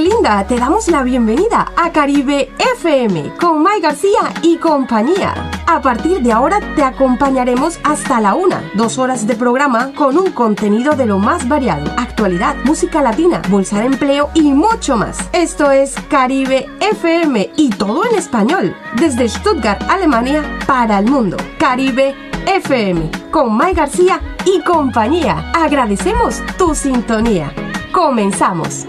[0.00, 0.46] linda!
[0.46, 5.50] Te damos la bienvenida a Caribe FM con Mai García y compañía.
[5.66, 10.30] A partir de ahora te acompañaremos hasta la una, dos horas de programa con un
[10.30, 15.18] contenido de lo más variado, actualidad, música latina, bolsa de empleo y mucho más.
[15.32, 21.36] Esto es Caribe FM y todo en español, desde Stuttgart, Alemania, para el mundo.
[21.58, 22.14] Caribe
[22.46, 25.50] FM con Mai García y compañía.
[25.54, 27.52] Agradecemos tu sintonía.
[27.92, 28.86] Comenzamos.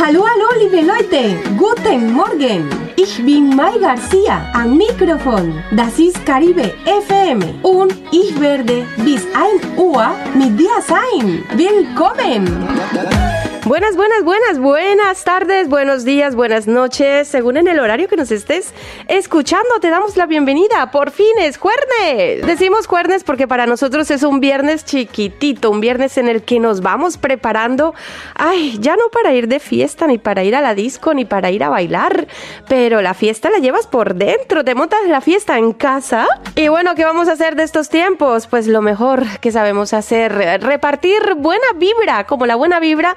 [0.00, 1.36] Hallo, hallo, liebe Leute.
[1.56, 2.70] Guten Morgen.
[2.94, 5.60] Ich bin Mai Garcia am Mikrofon.
[5.72, 11.42] Das ist Caribe FM und ich werde bis 1 Uhr mit dir sein.
[11.56, 13.27] Willkommen.
[13.68, 18.30] Buenas, buenas, buenas, buenas tardes, buenos días, buenas noches, según en el horario que nos
[18.30, 18.72] estés
[19.08, 20.90] escuchando, te damos la bienvenida.
[20.90, 22.46] Por fin es jueves.
[22.46, 26.80] Decimos jueves porque para nosotros es un viernes chiquitito, un viernes en el que nos
[26.80, 27.94] vamos preparando,
[28.34, 31.50] ay, ya no para ir de fiesta, ni para ir a la disco, ni para
[31.50, 32.26] ir a bailar,
[32.70, 36.26] pero la fiesta la llevas por dentro, te montas la fiesta en casa.
[36.54, 38.46] Y bueno, ¿qué vamos a hacer de estos tiempos?
[38.46, 43.14] Pues lo mejor que sabemos hacer, repartir buena vibra, como la buena vibra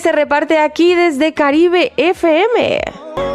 [0.00, 2.80] se reparte aquí desde Caribe FM.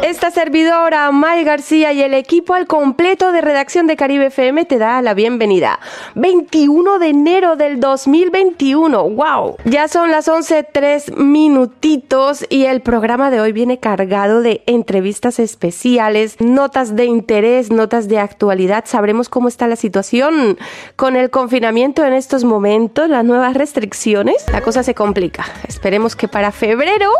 [0.02, 4.78] Esta servidora, May García y el equipo al completo de redacción de Caribe FM te
[4.78, 5.80] da la bienvenida.
[6.14, 9.10] 21 de enero del 2021.
[9.10, 9.56] ¡Wow!
[9.64, 16.40] Ya son las 11.3 minutitos y el programa de hoy viene cargado de entrevistas especiales,
[16.40, 18.84] notas de interés, notas de actualidad.
[18.86, 20.58] Sabremos cómo está la situación
[20.96, 24.44] con el confinamiento en estos momentos, las nuevas restricciones.
[24.52, 25.44] La cosa se complica.
[25.66, 27.10] Esperemos que para febrero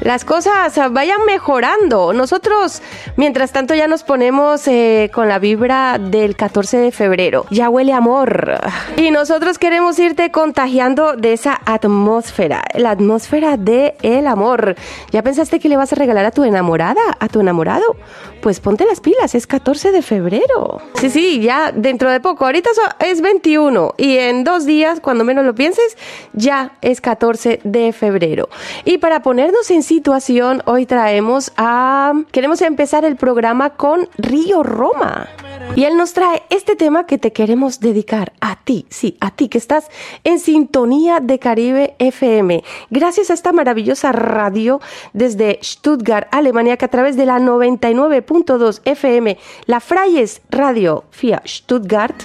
[0.00, 2.12] las cosas vayan mejorando.
[2.14, 2.80] Nosotros,
[3.16, 7.44] mientras tanto, ya nos ponemos eh, con la vibra del 14 de febrero.
[7.50, 8.58] Ya huele amor.
[8.96, 14.74] Y nosotros queremos irte contagiando de esa atmósfera, la atmósfera de el amor.
[15.10, 17.96] ¿Ya pensaste que le vas a regalar a tu enamorada, a tu enamorado?
[18.40, 20.80] Pues ponte las pilas, es 14 de febrero.
[20.94, 22.46] Sí, sí, ya dentro de poco.
[22.46, 25.98] Ahorita es 21 y en dos días, cuando menos lo pienses,
[26.32, 28.48] ya es 14 de febrero.
[28.84, 32.12] Y para ponernos en situación, hoy traemos a...
[32.32, 35.28] Queremos empezar el programa con Río Roma.
[35.76, 39.48] Y él nos trae este tema que te queremos dedicar a ti, sí, a ti
[39.48, 39.88] que estás
[40.24, 42.64] en sintonía de Caribe FM.
[42.90, 44.80] Gracias a esta maravillosa radio
[45.12, 52.16] desde Stuttgart, Alemania, que a través de la 99.2 FM, la Freyes Radio via Stuttgart,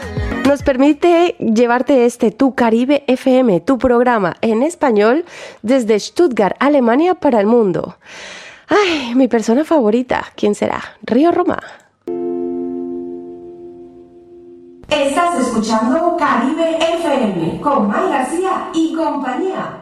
[0.48, 5.26] nos permite llevarte este Tu Caribe FM, tu programa en español
[5.64, 7.98] desde Stuttgart, Alemania para el mundo.
[8.68, 10.82] Ay, mi persona favorita, ¿quién será?
[11.02, 11.60] Río Roma.
[14.90, 19.80] Estás escuchando Caribe FM con May García y compañía.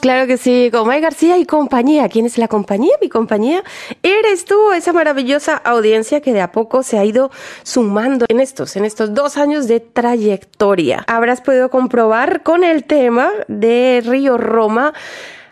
[0.00, 2.08] Claro que sí, con May García y compañía.
[2.08, 2.92] ¿Quién es la compañía?
[3.02, 3.64] Mi compañía
[4.02, 7.32] eres tú, esa maravillosa audiencia que de a poco se ha ido
[7.64, 11.04] sumando en estos, en estos dos años de trayectoria.
[11.08, 14.94] Habrás podido comprobar con el tema de Río Roma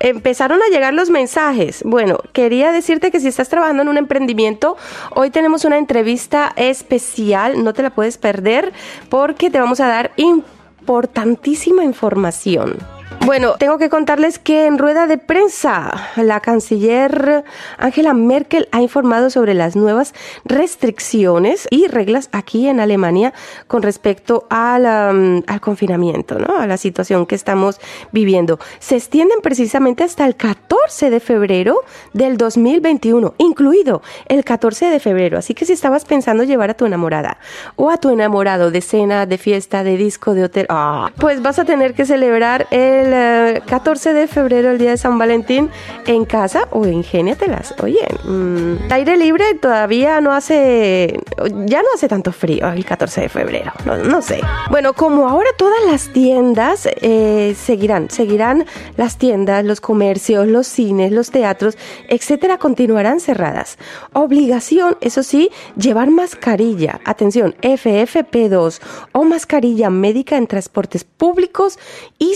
[0.00, 1.82] empezaron a llegar los mensajes.
[1.84, 4.76] Bueno, quería decirte que si estás trabajando en un emprendimiento,
[5.14, 8.72] hoy tenemos una entrevista especial, no te la puedes perder
[9.08, 12.95] porque te vamos a dar importantísima información.
[13.26, 17.42] Bueno, tengo que contarles que en rueda de prensa la canciller
[17.76, 20.14] Angela Merkel ha informado sobre las nuevas
[20.44, 23.34] restricciones y reglas aquí en Alemania
[23.66, 26.56] con respecto al, al confinamiento, ¿no?
[26.56, 27.80] a la situación que estamos
[28.12, 28.60] viviendo.
[28.78, 31.80] Se extienden precisamente hasta el 14 de febrero
[32.12, 35.36] del 2021, incluido el 14 de febrero.
[35.36, 37.38] Así que si estabas pensando llevar a tu enamorada
[37.74, 41.58] o a tu enamorado de cena, de fiesta, de disco, de hotel, ah, pues vas
[41.58, 45.70] a tener que celebrar el el 14 eh, de febrero, el día de San Valentín,
[46.06, 47.74] en casa o ingéniatelas.
[47.82, 51.18] Oye, mmm, aire libre todavía no hace,
[51.66, 54.40] ya no hace tanto frío el 14 de febrero, no, sé.
[54.70, 58.64] Bueno, como ahora todas las tiendas eh, seguirán, seguirán
[58.96, 61.76] las tiendas, los comercios, los cines, los teatros,
[62.08, 63.78] etcétera, continuarán cerradas.
[64.12, 68.80] Obligación, eso sí, llevar mascarilla, atención, FFP2
[69.12, 71.78] o mascarilla médica en transportes públicos
[72.18, 72.34] y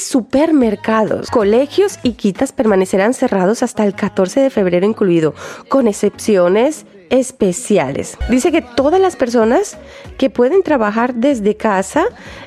[0.50, 1.30] supermercados.
[1.30, 5.32] Colegios y quitas permanecerán cerrados hasta el 14 de febrero incluido,
[5.68, 8.16] con excepciones especiales.
[8.28, 9.78] Dice que todas las personas
[10.18, 12.04] que pueden trabajar desde casa,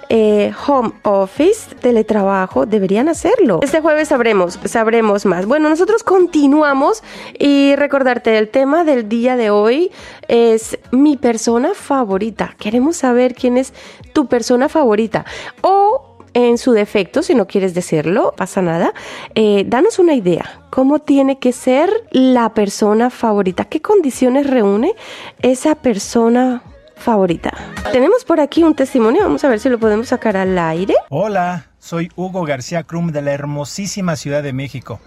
[0.10, 3.60] eh, home office, teletrabajo, deberían hacerlo.
[3.62, 5.46] Este jueves sabremos, sabremos más.
[5.46, 7.04] Bueno, nosotros continuamos
[7.40, 9.92] y recordarte el tema del día de hoy
[10.28, 12.56] es mi persona favorita.
[12.58, 13.74] Queremos saber quién es
[14.14, 15.26] tu persona favorita
[15.62, 18.94] o en su defecto, si no quieres decirlo, pasa nada,
[19.36, 20.62] eh, danos una idea.
[20.70, 23.66] ¿Cómo tiene que ser la persona favorita?
[23.66, 24.94] ¿Qué condiciones reúne
[25.42, 26.64] esa persona
[26.96, 27.54] favorita?
[27.92, 30.96] Tenemos por aquí un testimonio, vamos a ver si lo podemos sacar al aire.
[31.10, 35.00] Hola, soy Hugo García Crum de la hermosísima Ciudad de México.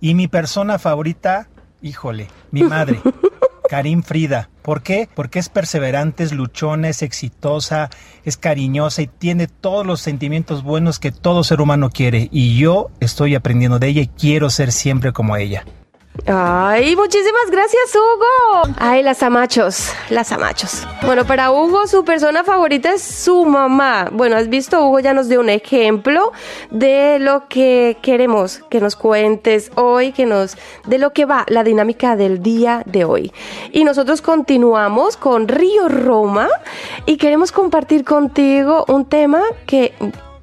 [0.00, 1.48] Y mi persona favorita,
[1.82, 3.00] híjole, mi madre.
[3.70, 4.50] Karim Frida.
[4.62, 5.08] ¿Por qué?
[5.14, 7.88] Porque es perseverante, es luchona, es exitosa,
[8.24, 12.28] es cariñosa y tiene todos los sentimientos buenos que todo ser humano quiere.
[12.32, 15.64] Y yo estoy aprendiendo de ella y quiero ser siempre como ella.
[16.26, 18.74] Ay, muchísimas gracias, Hugo.
[18.78, 20.86] Ay, las amachos, las amachos.
[21.02, 24.08] Bueno, para Hugo, su persona favorita es su mamá.
[24.12, 26.32] Bueno, has visto, Hugo ya nos dio un ejemplo
[26.70, 30.56] de lo que queremos que nos cuentes hoy, que nos,
[30.86, 33.32] de lo que va la dinámica del día de hoy.
[33.72, 36.48] Y nosotros continuamos con Río Roma
[37.06, 39.94] y queremos compartir contigo un tema que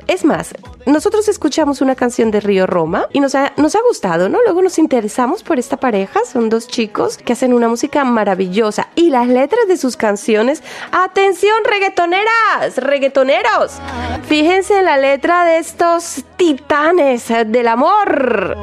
[0.08, 0.54] es más,
[0.86, 4.40] nosotros escuchamos una canción de Río Roma y nos ha, nos ha gustado, ¿no?
[4.44, 9.10] Luego nos interesamos por esta pareja, son dos chicos que hacen una música maravillosa y
[9.10, 13.74] las letras de sus canciones, atención reggaetoneras, reggaetoneros,
[14.28, 18.56] fíjense en la letra de estos titanes del amor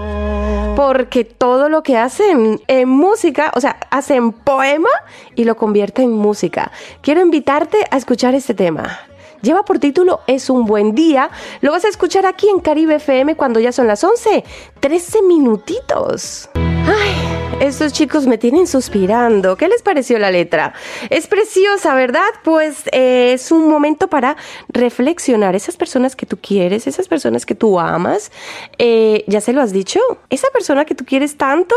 [0.75, 4.89] porque todo lo que hacen en música, o sea, hacen poema
[5.35, 6.73] y lo convierten en música.
[7.01, 8.99] Quiero invitarte a escuchar este tema.
[9.45, 11.31] Lleva por título Es un buen día.
[11.61, 14.43] Lo vas a escuchar aquí en Caribe FM cuando ya son las 11.
[14.81, 16.49] 13 minutitos.
[16.55, 17.24] Ay.
[17.61, 19.57] Estos chicos me tienen suspirando.
[19.57, 20.75] ¿Qué les pareció la letra?
[21.09, 22.27] Es preciosa, ¿verdad?
[22.43, 24.37] Pues eh, es un momento para
[24.69, 25.55] reflexionar.
[25.55, 28.33] Esas personas que tú quieres, esas personas que tú amas,
[28.79, 30.01] eh, ya se lo has dicho.
[30.31, 31.75] Esa persona que tú quieres tanto,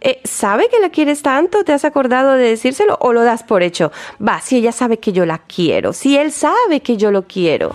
[0.00, 1.64] eh, ¿sabe que la quieres tanto?
[1.64, 3.92] ¿Te has acordado de decírselo o lo das por hecho?
[4.26, 7.72] Va, si ella sabe que yo la quiero, si él sabe que yo lo quiero.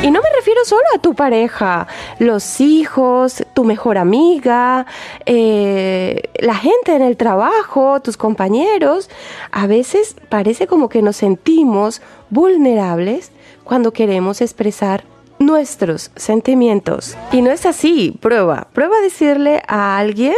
[0.00, 1.88] Y no me refiero solo a tu pareja,
[2.20, 4.86] los hijos, tu mejor amiga,
[5.26, 9.10] la gente en el trabajo, tus compañeros,
[9.50, 13.30] a veces parece como que nos sentimos vulnerables
[13.64, 15.04] cuando queremos expresar
[15.38, 17.16] nuestros sentimientos.
[17.32, 20.34] Y no es así, prueba, prueba a decirle a alguien,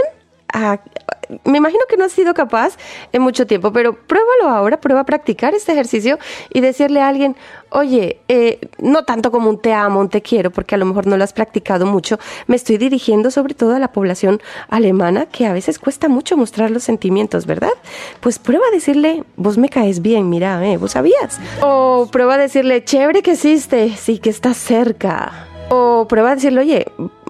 [1.44, 2.76] me imagino que no has sido capaz
[3.12, 6.18] en mucho tiempo, pero pruébalo ahora, prueba a practicar este ejercicio
[6.52, 7.36] y decirle a alguien,
[7.70, 11.06] oye, eh, no tanto como un te amo, un te quiero, porque a lo mejor
[11.06, 15.46] no lo has practicado mucho, me estoy dirigiendo sobre todo a la población alemana, que
[15.46, 17.72] a veces cuesta mucho mostrar los sentimientos, ¿verdad?
[18.20, 21.38] Pues prueba a decirle, vos me caes bien, mira, eh, vos sabías.
[21.62, 25.46] O prueba a decirle, chévere que existe, sí que estás cerca.
[25.68, 26.86] O prueba a decirle, oye,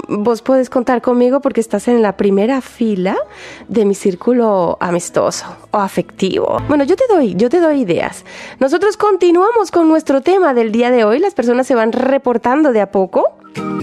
[0.08, 3.17] vos puedes contar conmigo porque estás en la primera fila
[3.69, 6.58] de mi círculo amistoso o afectivo.
[6.69, 8.25] Bueno, yo te doy, yo te doy ideas.
[8.59, 11.19] Nosotros continuamos con nuestro tema del día de hoy.
[11.19, 13.37] Las personas se van reportando de a poco.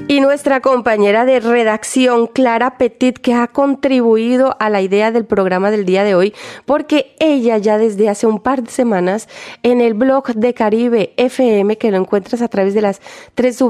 [0.09, 5.69] Y nuestra compañera de redacción, Clara Petit, que ha contribuido a la idea del programa
[5.69, 6.33] del día de hoy,
[6.65, 9.27] porque ella ya desde hace un par de semanas
[9.63, 13.01] en el blog de Caribe FM, que lo encuentras a través de las
[13.35, 13.61] tres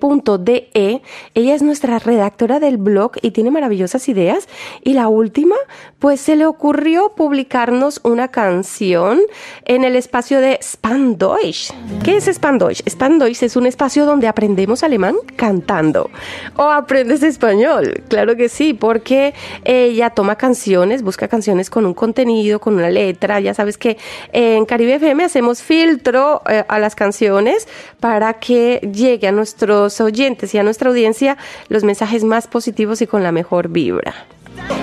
[0.00, 1.02] www.caribefm.de,
[1.34, 4.48] ella es nuestra redactora del blog y tiene maravillosas ideas.
[4.82, 5.56] Y la última,
[5.98, 9.20] pues se le ocurrió publicarnos una canción
[9.64, 11.72] en el espacio de Spandeutsch.
[12.02, 12.82] ¿Qué es Spandeutsch?
[12.88, 16.10] Spandeutsch es un espacio donde aprendemos alemán cantando.
[16.56, 22.60] O aprendes español, claro que sí, porque ella toma canciones, busca canciones con un contenido,
[22.60, 23.40] con una letra.
[23.40, 23.98] Ya sabes que
[24.32, 27.68] en Caribe FM hacemos filtro eh, a las canciones
[28.00, 33.06] para que llegue a nuestros oyentes y a nuestra audiencia los mensajes más positivos y
[33.06, 34.14] con la mejor vibra.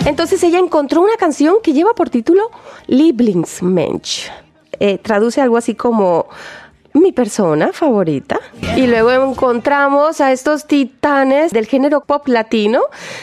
[0.06, 2.50] Entonces ella encontró una canción que lleva por título
[2.88, 4.30] Lieblingsmensch.
[4.80, 6.28] Eh, traduce algo así como
[6.94, 8.40] mi persona favorita.
[8.76, 12.82] Y luego encontramos a estos titanes del género pop latino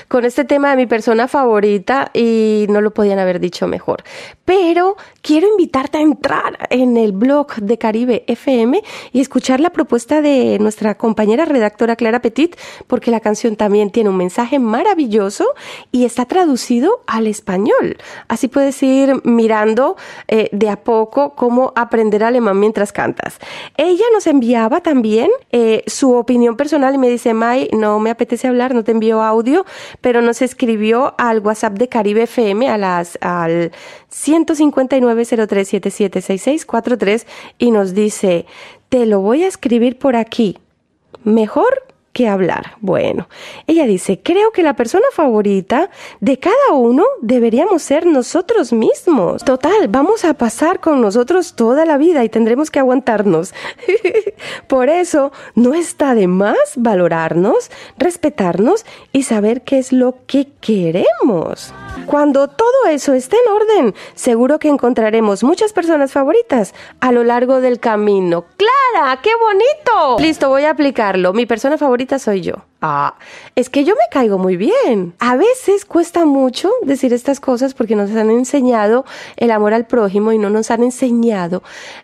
[0.08, 4.04] con este tema de mi persona favorita y no lo podían haber dicho mejor.
[4.44, 10.21] Pero quiero invitarte a entrar en el blog de Caribe FM y escuchar la propuesta
[10.21, 12.54] de nuestra compañera redactora Clara Petit,
[12.87, 15.47] porque la canción también tiene un mensaje maravilloso
[15.90, 17.97] y está traducido al español.
[18.28, 19.97] Así puedes ir mirando
[20.28, 23.38] eh, de a poco cómo aprender alemán mientras cantas.
[23.78, 28.47] Ella nos enviaba también eh, su opinión personal y me dice, May, no me apetece
[28.47, 29.64] hablar, no te envío audio,
[30.02, 33.73] pero nos escribió al WhatsApp de Caribe FM a las, al
[35.14, 37.26] 159-03776643
[37.59, 38.47] y nos dice,
[38.88, 40.59] te lo voy a escribir por aquí.
[41.23, 42.76] Mejor que hablar.
[42.80, 43.28] Bueno,
[43.66, 45.90] ella dice, creo que la persona favorita
[46.21, 49.44] de cada uno deberíamos ser nosotros mismos.
[49.44, 53.52] Total, vamos a pasar con nosotros toda la vida y tendremos que aguantarnos.
[54.68, 61.75] Por eso, no está de más valorarnos, respetarnos y saber qué es lo que queremos.
[62.06, 67.60] Cuando todo eso esté en orden, seguro que encontraremos muchas personas favoritas a lo largo
[67.60, 68.44] del camino.
[68.56, 69.20] ¡Clara!
[69.22, 70.22] ¡Qué bonito!
[70.22, 71.32] Listo, voy a aplicarlo.
[71.32, 72.54] Mi persona favorita soy yo.
[72.82, 73.14] Ah,
[73.54, 75.14] es que yo me caigo muy bien.
[75.18, 79.04] A veces cuesta mucho decir estas cosas porque nos han enseñado
[79.36, 81.62] el amor al prójimo y no nos han enseñado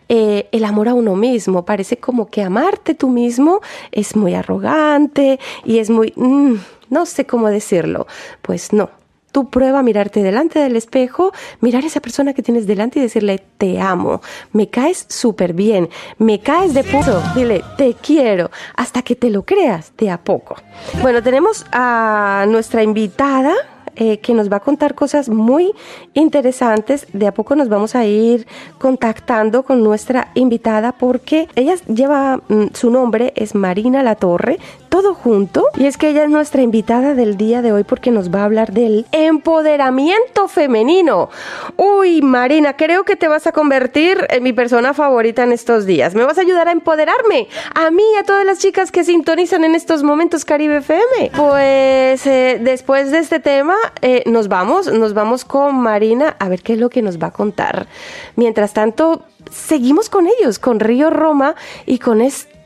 [0.09, 1.65] eh, el amor a uno mismo.
[1.65, 6.13] Parece como que amarte tú mismo es muy arrogante y es muy...
[6.15, 6.55] Mm,
[6.89, 8.07] no sé cómo decirlo.
[8.41, 8.89] Pues no,
[9.31, 13.43] Tú prueba mirarte delante del espejo, mirar a esa persona que tienes delante y decirle,
[13.57, 14.21] te amo,
[14.51, 17.21] me caes súper bien, me caes de puto.
[17.35, 20.55] Dile, te quiero, hasta que te lo creas de a poco.
[21.01, 23.53] Bueno, tenemos a nuestra invitada
[23.97, 25.73] eh, que nos va a contar cosas muy
[26.13, 27.07] interesantes.
[27.11, 28.47] De a poco nos vamos a ir
[28.79, 34.59] contactando con nuestra invitada porque ella lleva mm, su nombre, es Marina La Torre,
[34.91, 35.69] todo junto.
[35.77, 38.43] Y es que ella es nuestra invitada del día de hoy porque nos va a
[38.43, 41.29] hablar del empoderamiento femenino.
[41.77, 46.13] Uy, Marina, creo que te vas a convertir en mi persona favorita en estos días.
[46.13, 47.47] Me vas a ayudar a empoderarme.
[47.73, 51.31] A mí y a todas las chicas que sintonizan en estos momentos Caribe FM.
[51.37, 56.61] Pues eh, después de este tema eh, nos vamos, nos vamos con Marina a ver
[56.61, 57.87] qué es lo que nos va a contar.
[58.35, 61.55] Mientras tanto, seguimos con ellos, con Río Roma
[61.85, 62.60] y con este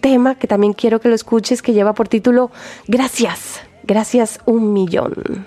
[0.00, 2.50] tema que también quiero que lo escuches, que lleva por título
[2.88, 5.46] Gracias, gracias un millón.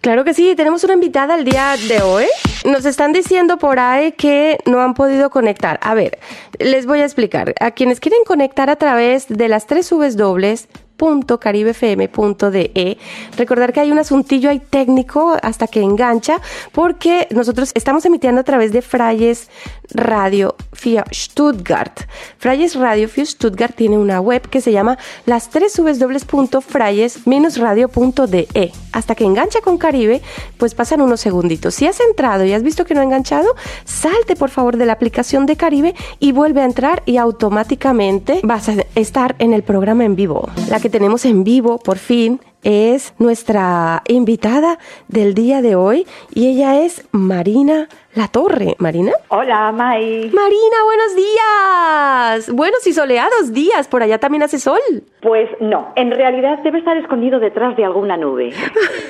[0.00, 2.24] Claro que sí, tenemos una invitada el día de hoy.
[2.64, 5.78] Nos están diciendo por ahí que no han podido conectar.
[5.82, 6.18] A ver,
[6.58, 7.54] les voy a explicar.
[7.60, 10.68] A quienes quieren conectar a través de las tres subes dobles
[11.40, 12.98] caribefm.de.
[13.36, 16.40] Recordar que hay un asuntillo ahí técnico hasta que engancha,
[16.72, 19.48] porque nosotros estamos emitiendo a través de Frayes
[19.90, 22.00] Radio für Stuttgart.
[22.38, 25.78] Frayes Radio für Stuttgart tiene una web que se llama las tres
[26.60, 28.72] frayes-radio.de.
[28.92, 30.22] Hasta que engancha con Caribe,
[30.56, 31.74] pues pasan unos segunditos.
[31.74, 34.94] Si has entrado y has visto que no ha enganchado, salte por favor de la
[34.94, 40.04] aplicación de Caribe y vuelve a entrar y automáticamente vas a estar en el programa
[40.04, 40.48] en vivo.
[40.68, 46.48] La que tenemos en vivo, por fin, es nuestra invitada del día de hoy y
[46.48, 47.88] ella es Marina
[48.18, 48.74] La Torre.
[48.78, 49.12] ¿Marina?
[49.28, 50.28] Hola, May.
[50.34, 52.52] Marina, buenos días.
[52.52, 53.86] Buenos y soleados días.
[53.86, 54.80] ¿Por allá también hace sol?
[55.22, 58.52] Pues no, en realidad debe estar escondido detrás de alguna nube.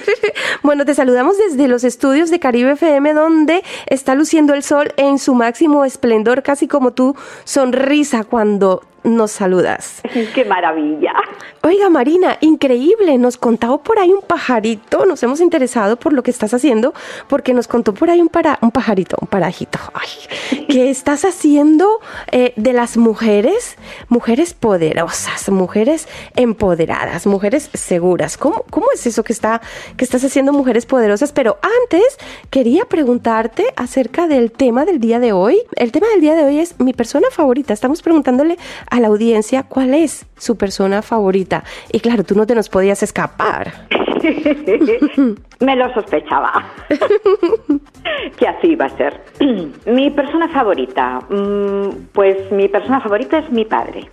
[0.62, 5.19] bueno, te saludamos desde los estudios de Caribe FM donde está luciendo el sol en
[5.19, 10.03] su máximo esplendor, casi como tu sonrisa cuando nos saludas.
[10.35, 11.15] ¡Qué maravilla!
[11.62, 13.19] Oiga, Marina, increíble.
[13.19, 15.05] Nos contó por ahí un pajarito.
[15.07, 16.95] Nos hemos interesado por lo que estás haciendo
[17.29, 19.78] porque nos contó por ahí un, para, un pajarito, un parajito.
[19.95, 22.00] Ay, que estás haciendo
[22.33, 23.76] eh, de las mujeres,
[24.09, 28.37] mujeres poderosas, mujeres empoderadas, mujeres seguras.
[28.37, 29.61] ¿Cómo, cómo es eso que, está,
[29.97, 31.33] que estás haciendo mujeres poderosas?
[31.33, 32.19] Pero antes
[32.50, 35.62] quería preguntarte acerca del tema del día de hoy.
[35.76, 37.73] El tema del día de hoy es mi persona favorita.
[37.73, 38.59] Estamos preguntándole
[38.90, 41.64] a la audiencia cuál es su persona favorita.
[41.93, 43.88] Y claro, tú no te nos podías escapar.
[45.60, 46.64] Me lo sospechaba.
[48.38, 49.20] que así va a ser.
[49.87, 54.08] mi persona favorita, mm, pues mi persona favorita es mi padre.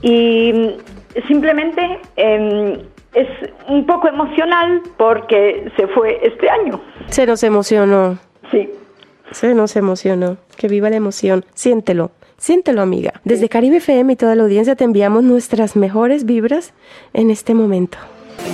[0.00, 2.78] Y mm, simplemente em,
[3.14, 3.28] es
[3.68, 6.80] un poco emocional porque se fue este año.
[7.06, 8.18] Se nos emocionó.
[8.50, 8.70] Sí.
[9.30, 10.36] Se nos emocionó.
[10.56, 11.44] Que viva la emoción.
[11.54, 12.10] Siéntelo.
[12.36, 13.20] Siéntelo, amiga.
[13.24, 16.74] Desde Caribe FM y toda la audiencia te enviamos nuestras mejores vibras
[17.12, 17.98] en este momento.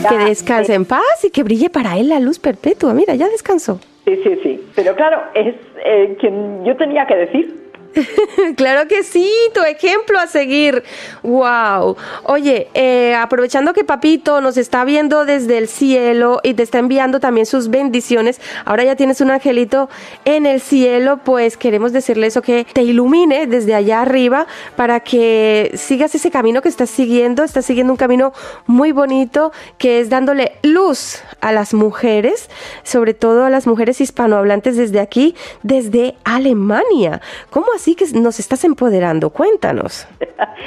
[0.08, 2.94] Que descanse en paz y que brille para él la luz perpetua.
[2.94, 3.80] Mira, ya descansó.
[4.04, 4.60] Sí, sí, sí.
[4.74, 5.54] Pero claro, es
[5.84, 7.67] eh, quien yo tenía que decir.
[8.56, 10.82] claro que sí, tu ejemplo a seguir.
[11.22, 11.96] Wow.
[12.24, 17.20] Oye, eh, aprovechando que Papito nos está viendo desde el cielo y te está enviando
[17.20, 19.88] también sus bendiciones, ahora ya tienes un angelito
[20.24, 25.72] en el cielo, pues queremos decirle eso que te ilumine desde allá arriba para que
[25.74, 27.44] sigas ese camino que estás siguiendo.
[27.44, 28.32] Estás siguiendo un camino
[28.66, 32.48] muy bonito que es dándole luz a las mujeres,
[32.82, 37.20] sobre todo a las mujeres hispanohablantes desde aquí, desde Alemania.
[37.50, 39.30] ¿Cómo así que nos estás empoderando?
[39.30, 40.06] Cuéntanos.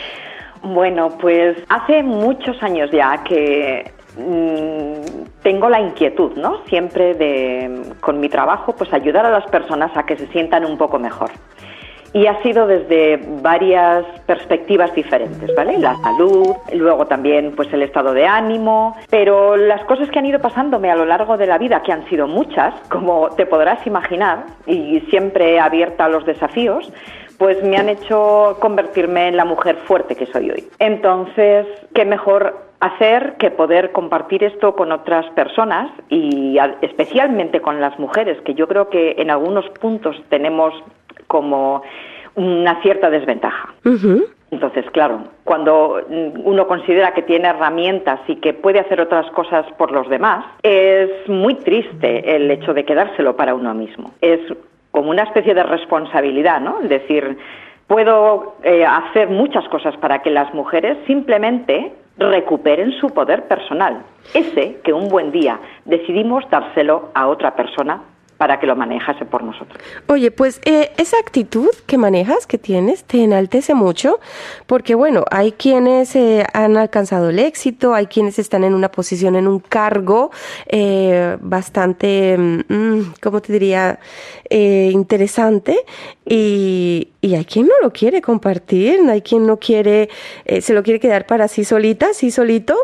[0.63, 6.65] bueno, pues hace muchos años ya que mm, tengo la inquietud, ¿no?
[6.68, 10.77] Siempre de, con mi trabajo, pues ayudar a las personas a que se sientan un
[10.77, 11.32] poco mejor
[12.13, 15.77] y ha sido desde varias perspectivas diferentes, ¿vale?
[15.77, 20.39] La salud, luego también pues el estado de ánimo, pero las cosas que han ido
[20.39, 24.46] pasándome a lo largo de la vida, que han sido muchas, como te podrás imaginar,
[24.65, 26.91] y siempre abierta a los desafíos,
[27.38, 30.63] pues me han hecho convertirme en la mujer fuerte que soy hoy.
[30.80, 37.98] Entonces, ¿qué mejor hacer que poder compartir esto con otras personas y especialmente con las
[38.00, 40.74] mujeres, que yo creo que en algunos puntos tenemos
[41.31, 41.81] como
[42.35, 43.73] una cierta desventaja.
[44.51, 46.01] Entonces, claro, cuando
[46.43, 51.09] uno considera que tiene herramientas y que puede hacer otras cosas por los demás, es
[51.29, 54.11] muy triste el hecho de quedárselo para uno mismo.
[54.19, 54.41] Es
[54.91, 56.81] como una especie de responsabilidad, ¿no?
[56.83, 57.38] Es decir,
[57.88, 64.81] puedo eh, hacer muchas cosas para que las mujeres simplemente recuperen su poder personal, ese
[64.83, 68.01] que un buen día decidimos dárselo a otra persona
[68.41, 69.79] para que lo manejase por nosotros.
[70.07, 74.19] Oye, pues eh, esa actitud que manejas, que tienes, te enaltece mucho,
[74.65, 79.36] porque bueno, hay quienes eh, han alcanzado el éxito, hay quienes están en una posición,
[79.36, 80.31] en un cargo
[80.65, 82.36] eh, bastante,
[82.67, 83.99] mm, ¿cómo te diría?,
[84.51, 85.79] interesante,
[86.25, 90.09] y, y, hay quien no lo quiere compartir, hay quien no quiere,
[90.61, 92.75] se lo quiere quedar para sí solita, sí solito,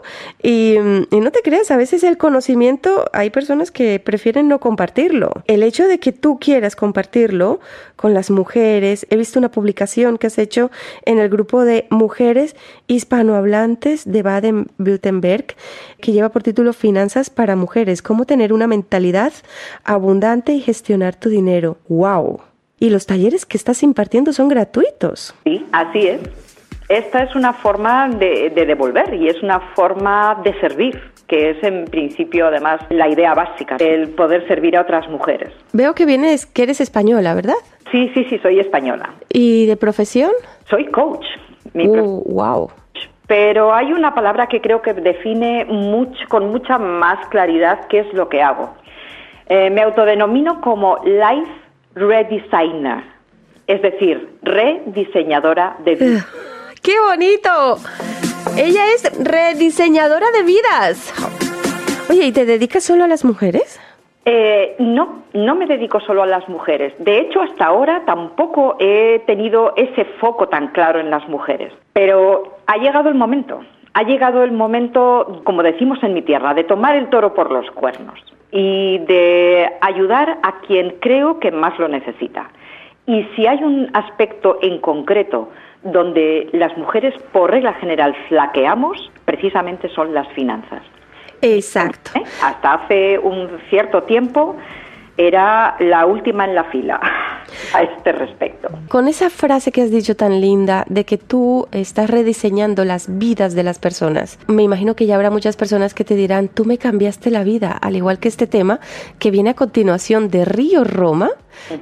[0.41, 4.59] y, mm, y no te creas, a veces el conocimiento, hay personas que prefieren no
[4.59, 4.97] compartirlo
[5.47, 7.59] el hecho de que tú quieras compartirlo
[7.95, 10.69] con las mujeres, he visto una publicación que has hecho
[11.05, 12.55] en el grupo de mujeres
[12.87, 15.55] hispanohablantes de Baden-Württemberg
[15.99, 19.33] que lleva por título Finanzas para mujeres, cómo tener una mentalidad
[19.83, 21.56] abundante y gestionar tu dinero.
[21.87, 22.41] ¡Wow!
[22.79, 25.33] Y los talleres que estás impartiendo son gratuitos.
[25.43, 26.21] Sí, así es.
[26.89, 31.83] Esta es una forma de, devolver y es una forma de servir, que es en
[31.85, 35.51] principio además la idea básica, el poder servir a otras mujeres.
[35.73, 37.57] Veo que vienes, que eres española, ¿verdad?
[37.91, 39.13] Sí, sí, sí, soy española.
[39.29, 40.31] ¿Y de profesión?
[40.69, 41.25] Soy coach.
[41.73, 42.71] Uh, wow.
[43.27, 48.13] Pero hay una palabra que creo que define mucho, con mucha más claridad qué es
[48.13, 48.73] lo que hago.
[49.49, 51.51] Eh, me autodenomino como Life
[51.95, 53.03] Redesigner,
[53.65, 56.27] es decir, rediseñadora de vida.
[56.83, 57.77] ¡Qué bonito!
[58.57, 61.13] Ella es rediseñadora de vidas.
[62.09, 63.79] Oye, ¿y te dedicas solo a las mujeres?
[64.25, 66.93] Eh, no, no me dedico solo a las mujeres.
[66.99, 71.71] De hecho, hasta ahora tampoco he tenido ese foco tan claro en las mujeres.
[71.93, 73.61] Pero ha llegado el momento.
[73.97, 77.65] Ha llegado el momento, como decimos en mi tierra, de tomar el toro por los
[77.71, 78.19] cuernos
[78.51, 82.47] y de ayudar a quien creo que más lo necesita.
[83.07, 85.49] Y si hay un aspecto en concreto
[85.81, 90.83] donde las mujeres, por regla general, flaqueamos, precisamente son las finanzas.
[91.41, 92.11] Exacto.
[92.19, 92.23] ¿Eh?
[92.43, 94.57] Hasta hace un cierto tiempo
[95.17, 96.99] era la última en la fila
[97.73, 98.69] a este respecto.
[98.87, 103.55] Con esa frase que has dicho tan linda de que tú estás rediseñando las vidas
[103.55, 106.77] de las personas, me imagino que ya habrá muchas personas que te dirán, tú me
[106.77, 108.79] cambiaste la vida, al igual que este tema
[109.19, 111.31] que viene a continuación de Río Roma,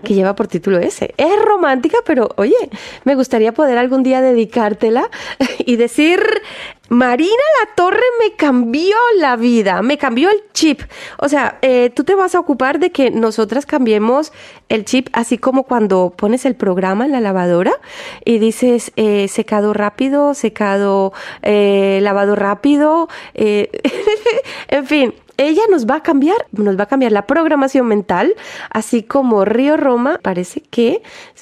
[0.03, 1.13] que lleva por título ese.
[1.17, 2.55] Es romántica, pero oye,
[3.03, 5.09] me gustaría poder algún día dedicártela
[5.59, 6.21] y decir,
[6.89, 10.81] Marina La Torre me cambió la vida, me cambió el chip.
[11.17, 14.31] O sea, eh, tú te vas a ocupar de que nosotras cambiemos
[14.69, 17.73] el chip, así como cuando pones el programa en la lavadora
[18.23, 26.03] y dices eh, secado rápido, secado, eh, lavado rápido, en fin, ella nos va a
[26.03, 28.35] cambiar, nos va a cambiar la programación mental,
[28.69, 31.01] así como Río Roma parece que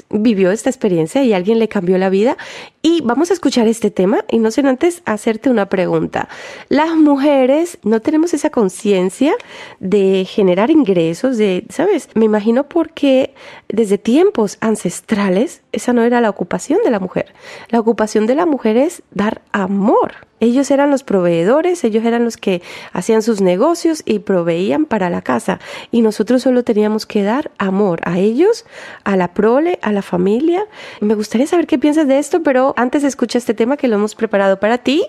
[0.09, 2.37] vivió esta experiencia y alguien le cambió la vida.
[2.81, 6.27] Y vamos a escuchar este tema y no sé antes hacerte una pregunta.
[6.67, 9.33] Las mujeres no tenemos esa conciencia
[9.79, 12.09] de generar ingresos, de, ¿sabes?
[12.13, 13.33] Me imagino porque
[13.69, 17.33] desde tiempos ancestrales esa no era la ocupación de la mujer.
[17.69, 20.15] La ocupación de la mujer es dar amor.
[20.43, 25.21] Ellos eran los proveedores, ellos eran los que hacían sus negocios y proveían para la
[25.21, 25.61] casa.
[25.89, 28.65] Y nosotros solo teníamos que dar amor a ellos,
[29.05, 30.65] a la prole, a la familia.
[30.99, 34.15] Me gustaría saber qué piensas de esto, pero antes escucha este tema que lo hemos
[34.15, 35.05] preparado para ti,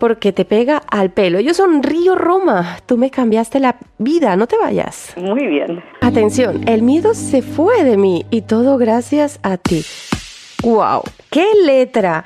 [0.00, 1.38] porque te pega al pelo.
[1.38, 5.14] Yo sonrío Roma, tú me cambiaste la vida, no te vayas.
[5.16, 5.80] Muy bien.
[6.00, 9.84] Atención, el miedo se fue de mí y todo gracias a ti.
[10.64, 11.04] ¡Wow!
[11.30, 12.24] ¡Qué letra!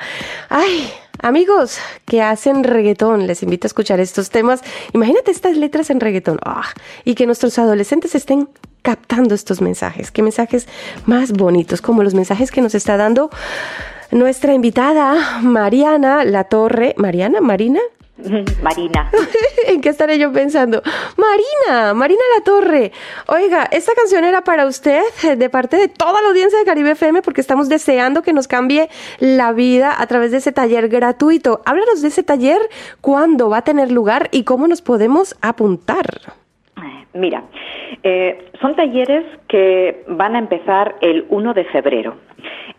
[0.48, 0.90] ¡Ay!
[1.22, 4.62] Amigos que hacen reggaetón, les invito a escuchar estos temas.
[4.94, 6.38] Imagínate estas letras en reggaetón.
[6.44, 6.64] ¡Ah!
[7.04, 8.48] Y que nuestros adolescentes estén
[8.82, 10.10] captando estos mensajes.
[10.10, 10.66] Qué mensajes
[11.04, 13.30] más bonitos, como los mensajes que nos está dando
[14.10, 16.94] nuestra invitada Mariana La Torre.
[16.96, 17.80] Mariana, Marina,
[18.62, 19.10] Marina.
[19.66, 20.82] ¿En qué estaré yo pensando?
[21.16, 22.92] Marina, Marina La Torre.
[23.26, 26.92] Oiga, esta canción era para usted eh, de parte de toda la audiencia de Caribe
[26.92, 31.62] FM porque estamos deseando que nos cambie la vida a través de ese taller gratuito.
[31.66, 32.60] Háblanos de ese taller,
[33.00, 36.06] cuándo va a tener lugar y cómo nos podemos apuntar.
[37.12, 37.42] Mira,
[38.04, 42.14] eh, son talleres que van a empezar el 1 de febrero.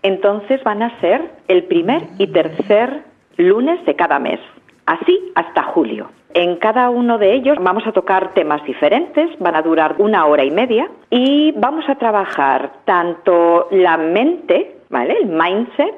[0.04, 3.04] Entonces van a ser el primer y tercer
[3.38, 4.40] lunes de cada mes
[4.86, 6.10] así hasta julio.
[6.34, 10.46] En cada uno de ellos vamos a tocar temas diferentes, van a durar una hora
[10.46, 15.18] y media y vamos a trabajar tanto la mente, ¿vale?
[15.22, 15.96] El mindset,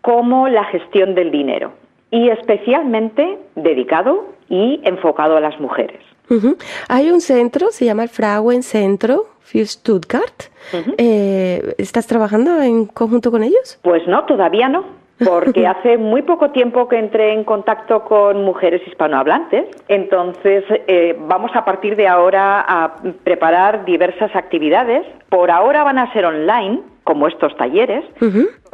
[0.00, 1.72] como la gestión del dinero
[2.10, 6.00] y especialmente dedicado y enfocado a las mujeres.
[6.88, 10.44] Hay un centro, se llama el Frauen Centro für Stuttgart.
[10.98, 13.78] Eh, ¿Estás trabajando en conjunto con ellos?
[13.82, 14.84] Pues no, todavía no
[15.24, 21.50] porque hace muy poco tiempo que entré en contacto con mujeres hispanohablantes, entonces eh, vamos
[21.54, 25.06] a partir de ahora a preparar diversas actividades.
[25.28, 28.04] Por ahora van a ser online, como estos talleres,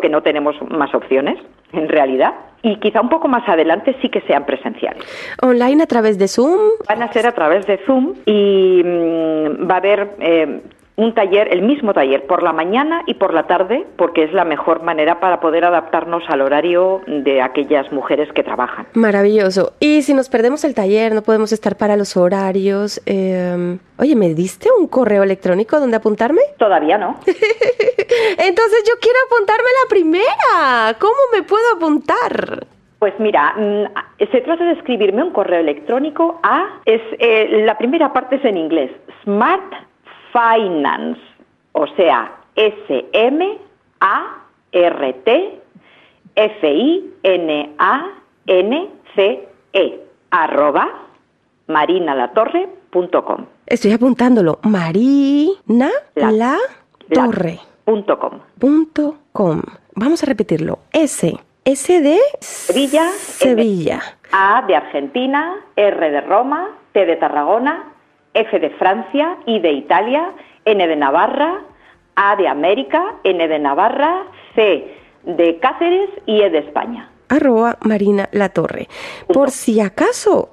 [0.00, 1.38] que no tenemos más opciones,
[1.72, 2.34] en realidad.
[2.62, 5.04] Y quizá un poco más adelante sí que sean presenciales.
[5.42, 6.58] ¿Online a través de Zoom?
[6.88, 10.62] Van a ser a través de Zoom y mm, va a haber eh,
[10.96, 14.44] un taller, el mismo taller, por la mañana y por la tarde, porque es la
[14.44, 18.86] mejor manera para poder adaptarnos al horario de aquellas mujeres que trabajan.
[18.94, 19.72] Maravilloso.
[19.80, 23.02] Y si nos perdemos el taller, no podemos estar para los horarios.
[23.06, 26.42] Em, oye, ¿me diste un correo electrónico donde apuntarme?
[26.58, 27.16] Todavía no.
[27.26, 30.96] Entonces yo quiero apuntarme la primera.
[31.00, 32.66] ¿Cómo me puedo apuntar?
[33.00, 38.12] Pues mira, mm, se trata de escribirme un correo electrónico a, es, eh, la primera
[38.12, 38.90] parte es en inglés,
[39.24, 39.74] smart
[40.34, 41.20] Finance,
[41.72, 43.64] o sea, S-M-A-R-T
[46.36, 47.04] F-I-N-A-N-C-E,
[50.30, 50.88] arroba
[51.68, 53.46] marinalatorre.com.
[53.66, 54.58] Estoy apuntándolo.
[54.62, 56.58] Marina la,
[57.08, 57.60] torre.
[57.84, 58.40] Punto com.
[58.58, 59.62] Punto com.
[59.94, 60.80] Vamos a repetirlo.
[60.92, 61.38] S.
[61.64, 63.08] S de Sevilla.
[63.12, 64.00] Sevilla.
[64.32, 65.54] A de Argentina.
[65.76, 66.70] R de Roma.
[66.92, 67.93] T de Tarragona.
[68.34, 70.32] F de Francia, I de Italia,
[70.64, 71.62] N de Navarra,
[72.16, 74.94] A de América, N de Navarra, C
[75.24, 77.10] de Cáceres y E de España.
[77.28, 78.88] Arroba Marina La Torre.
[79.32, 80.50] Por si acaso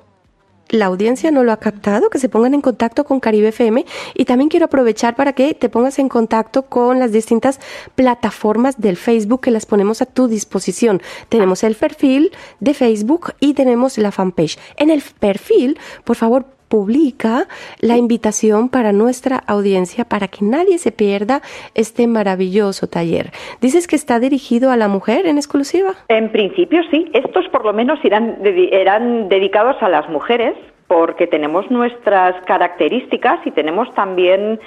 [0.72, 4.24] la audiencia no lo ha captado, que se pongan en contacto con Caribe FM y
[4.24, 7.60] también quiero aprovechar para que te pongas en contacto con las distintas
[7.96, 11.02] plataformas del Facebook que las ponemos a tu disposición.
[11.28, 14.58] Tenemos el perfil de Facebook y tenemos la fanpage.
[14.78, 17.48] En el perfil, por favor, publica
[17.82, 21.42] la invitación para nuestra audiencia para que nadie se pierda
[21.76, 23.32] este maravilloso taller.
[23.60, 25.92] Dices que está dirigido a la mujer en exclusiva.
[26.08, 28.38] En principio sí, estos por lo menos irán,
[28.72, 30.56] eran dedicados a las mujeres
[30.88, 34.60] porque tenemos nuestras características y tenemos también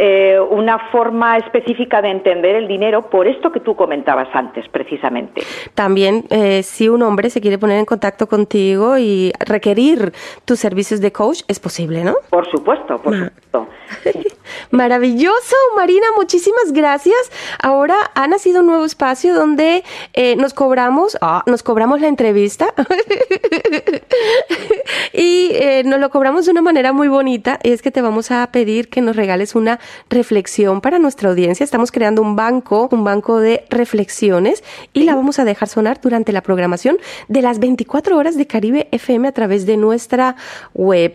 [0.00, 5.42] eh, una forma específica de entender el dinero por esto que tú comentabas antes, precisamente.
[5.74, 10.12] También, eh, si un hombre se quiere poner en contacto contigo y requerir
[10.44, 12.14] tus servicios de coach, es posible, ¿no?
[12.30, 13.66] Por supuesto, por supuesto.
[14.70, 17.18] Maravilloso, Marina, muchísimas gracias.
[17.62, 22.74] Ahora ha nacido un nuevo espacio donde eh, nos cobramos, ah, nos cobramos la entrevista
[25.12, 27.58] y eh, nos lo cobramos de una manera muy bonita.
[27.62, 29.78] Y es que te vamos a pedir que nos regales una
[30.10, 31.64] reflexión para nuestra audiencia.
[31.64, 36.32] Estamos creando un banco, un banco de reflexiones y la vamos a dejar sonar durante
[36.32, 36.98] la programación
[37.28, 40.36] de las 24 horas de Caribe FM a través de nuestra
[40.74, 41.14] web.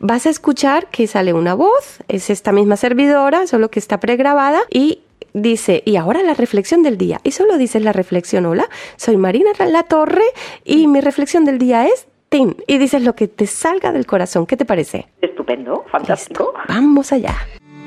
[0.00, 4.60] Vas a escuchar que sale una voz, es esta misma servidora, solo que está pregrabada
[4.70, 5.00] y
[5.32, 7.20] dice, y ahora la reflexión del día.
[7.22, 10.24] Y solo dice la reflexión, hola, soy Marina La Torre
[10.64, 12.56] y mi reflexión del día es Tin.
[12.66, 14.46] Y dices lo que te salga del corazón.
[14.46, 15.06] ¿Qué te parece?
[15.20, 16.54] Estupendo, fantástico.
[16.68, 17.34] Vamos allá.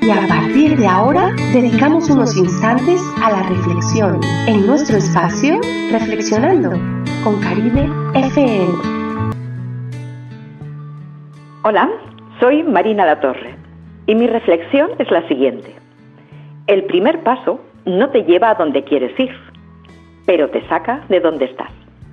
[0.00, 6.70] Y a partir de ahora dedicamos unos instantes a la reflexión en nuestro espacio Reflexionando
[7.22, 8.72] con Caribe FM.
[11.64, 11.90] Hola,
[12.40, 13.59] soy Marina La Torre
[14.10, 15.72] y mi reflexión es la siguiente.
[16.66, 19.30] El primer paso no te lleva a donde quieres ir,
[20.26, 21.70] pero te saca de donde estás.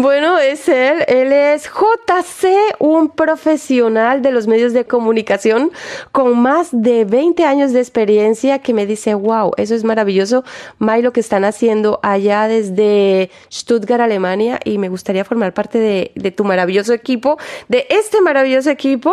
[0.00, 1.04] Bueno, es él.
[1.08, 5.70] Él es JC, un profesional de los medios de comunicación
[6.10, 10.42] con más de 20 años de experiencia que me dice, wow, eso es maravilloso,
[10.78, 16.12] May, lo que están haciendo allá desde Stuttgart, Alemania, y me gustaría formar parte de,
[16.14, 17.36] de tu maravilloso equipo,
[17.68, 19.12] de este maravilloso equipo.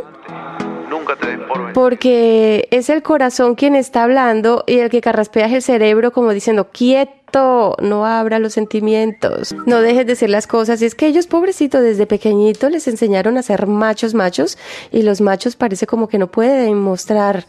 [0.89, 1.37] Nunca te
[1.75, 6.31] Porque es el corazón quien está hablando y el que carraspea es el cerebro como
[6.31, 10.81] diciendo, quieto No abra los sentimientos, no dejes de decir las cosas.
[10.81, 14.57] Y es que ellos, pobrecitos, desde pequeñito les enseñaron a ser machos, machos,
[14.93, 17.47] y los machos parece como que no pueden mostrar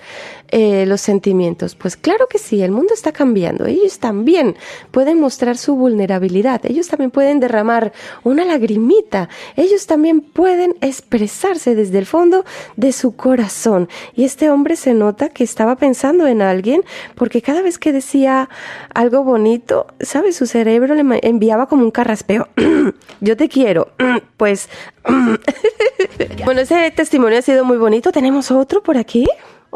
[0.50, 1.76] eh, los sentimientos.
[1.76, 3.66] Pues claro que sí, el mundo está cambiando.
[3.66, 4.56] Ellos también
[4.92, 6.62] pueden mostrar su vulnerabilidad.
[6.66, 7.94] Ellos también pueden derramar
[8.24, 9.30] una lagrimita.
[9.56, 12.46] Ellos también pueden expresarse desde el fondo
[12.76, 13.90] de su corazón.
[14.16, 16.84] Y este hombre se nota que estaba pensando en alguien
[17.16, 18.50] porque cada vez que decía
[18.94, 20.36] algo bonito, ¿sabes?
[20.36, 22.48] Su cerebro le enviaba como un carraspeo.
[23.22, 23.90] Yo te quiero.
[24.38, 24.70] pues...
[26.46, 28.12] bueno, ese testimonio ha sido muy bonito.
[28.12, 29.26] ¿Tenemos otro por aquí?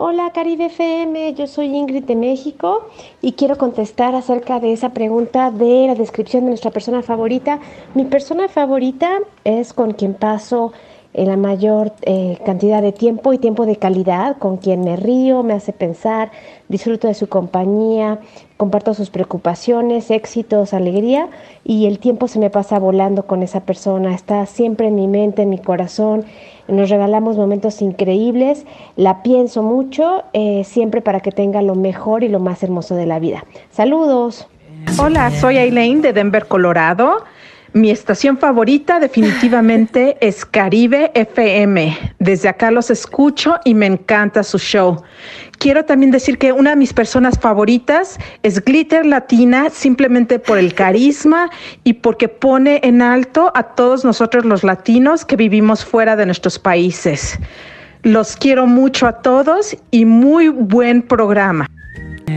[0.02, 2.88] Hola Caribe FM, yo soy Ingrid de México
[3.22, 7.60] y quiero contestar acerca de esa pregunta de la descripción de nuestra persona favorita.
[7.96, 10.72] Mi persona favorita es con quien paso
[11.14, 15.44] en la mayor eh, cantidad de tiempo y tiempo de calidad, con quien me río,
[15.44, 16.32] me hace pensar,
[16.70, 18.20] disfruto de su compañía,
[18.60, 21.30] comparto sus preocupaciones, éxitos, alegría
[21.64, 25.44] y el tiempo se me pasa volando con esa persona, está siempre en mi mente,
[25.44, 26.26] en mi corazón,
[26.68, 28.66] nos regalamos momentos increíbles,
[28.98, 33.06] la pienso mucho, eh, siempre para que tenga lo mejor y lo más hermoso de
[33.06, 33.46] la vida.
[33.72, 34.46] Saludos.
[35.02, 37.24] Hola, soy Aileen de Denver, Colorado.
[37.74, 42.16] Mi estación favorita definitivamente es Caribe FM.
[42.18, 45.04] Desde acá los escucho y me encanta su show.
[45.60, 50.74] Quiero también decir que una de mis personas favoritas es Glitter Latina, simplemente por el
[50.74, 51.52] carisma
[51.84, 56.58] y porque pone en alto a todos nosotros los latinos que vivimos fuera de nuestros
[56.58, 57.38] países.
[58.02, 61.68] Los quiero mucho a todos y muy buen programa.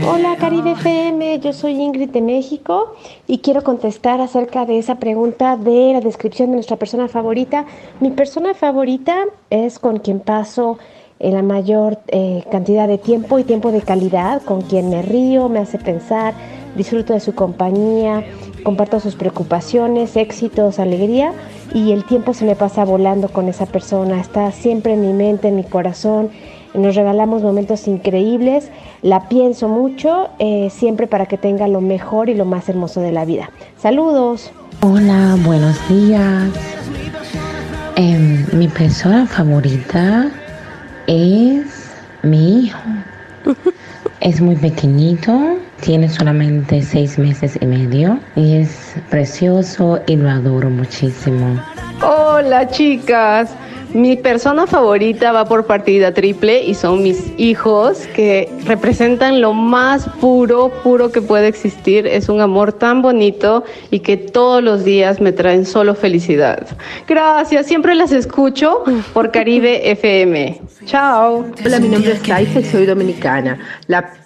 [0.01, 2.95] Hola Caribe FM, yo soy Ingrid de México
[3.27, 7.65] y quiero contestar acerca de esa pregunta de la descripción de nuestra persona favorita.
[7.99, 10.79] Mi persona favorita es con quien paso
[11.19, 15.49] en la mayor eh, cantidad de tiempo y tiempo de calidad, con quien me río,
[15.49, 16.33] me hace pensar,
[16.75, 18.23] disfruto de su compañía,
[18.63, 21.33] comparto sus preocupaciones, éxitos, alegría
[21.73, 25.49] y el tiempo se me pasa volando con esa persona, está siempre en mi mente,
[25.49, 26.31] en mi corazón
[26.73, 28.69] nos regalamos momentos increíbles,
[29.01, 33.11] la pienso mucho, eh, siempre para que tenga lo mejor y lo más hermoso de
[33.11, 33.49] la vida.
[33.77, 34.51] Saludos.
[34.81, 36.49] Hola, buenos días.
[37.95, 40.31] Em, mi persona favorita
[41.07, 41.91] es
[42.23, 42.79] mi hijo.
[44.19, 50.69] Es muy pequeñito, tiene solamente seis meses y medio y es precioso y lo adoro
[50.69, 51.61] muchísimo.
[52.01, 53.53] Hola chicas,
[53.93, 60.09] mi persona favorita va por partida triple y son mis hijos que representan lo más
[60.19, 62.07] puro, puro que puede existir.
[62.07, 66.67] Es un amor tan bonito y que todos los días me traen solo felicidad.
[67.07, 70.61] Gracias, siempre las escucho por Caribe FM.
[70.85, 71.45] Chao.
[71.65, 73.59] Hola, mi nombre es y soy dominicana.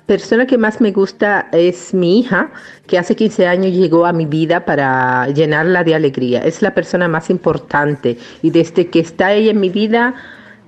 [0.07, 2.49] Persona que más me gusta es mi hija,
[2.87, 6.43] que hace 15 años llegó a mi vida para llenarla de alegría.
[6.43, 10.15] Es la persona más importante y desde que está ella en mi vida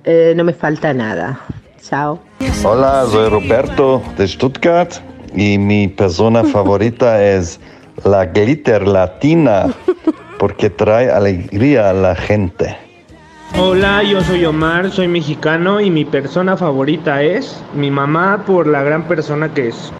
[0.04, 1.40] eh, no me falta nada.
[1.82, 2.20] Chao.
[2.62, 4.92] Hola, soy Roberto de Stuttgart
[5.34, 7.58] y mi persona favorita es
[8.04, 9.74] la glitter latina
[10.38, 12.89] porque trae alegría a la gente.
[13.58, 18.82] Hola, yo soy Omar, soy mexicano y mi persona favorita es mi mamá por la
[18.82, 19.92] gran persona que es.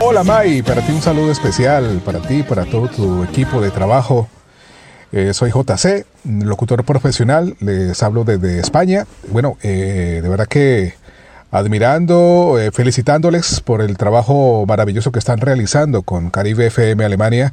[0.00, 4.28] Hola May, para ti un saludo especial, para ti, para todo tu equipo de trabajo.
[5.12, 9.06] Eh, soy JC, locutor profesional, les hablo desde España.
[9.28, 10.94] Bueno, eh, de verdad que
[11.50, 17.52] admirando, eh, felicitándoles por el trabajo maravilloso que están realizando con Caribe FM Alemania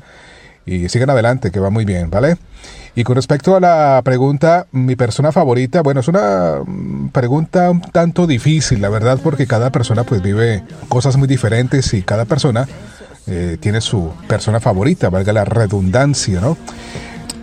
[0.68, 2.38] y sigan adelante, que va muy bien, ¿vale?
[2.94, 7.82] Y con respecto a la pregunta, mi persona favorita, bueno, es una mm, pregunta un
[7.82, 12.68] tanto difícil, la verdad, porque cada persona pues vive cosas muy diferentes y cada persona
[13.28, 16.58] eh, tiene su persona favorita, valga la redundancia, ¿no?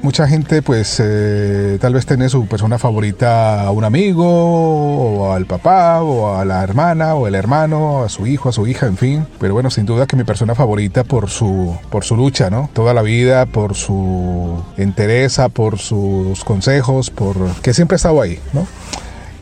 [0.05, 5.47] Mucha gente pues eh, tal vez tiene su persona favorita a un amigo o al
[5.47, 8.99] papá o a la hermana o el hermano, a su hijo, a su hija, en
[8.99, 9.27] fin.
[9.41, 12.69] Pero bueno, sin duda que mi persona favorita por su, por su lucha, ¿no?
[12.75, 18.39] Toda la vida, por su entereza, por sus consejos, por que siempre ha estado ahí,
[18.53, 18.67] ¿no?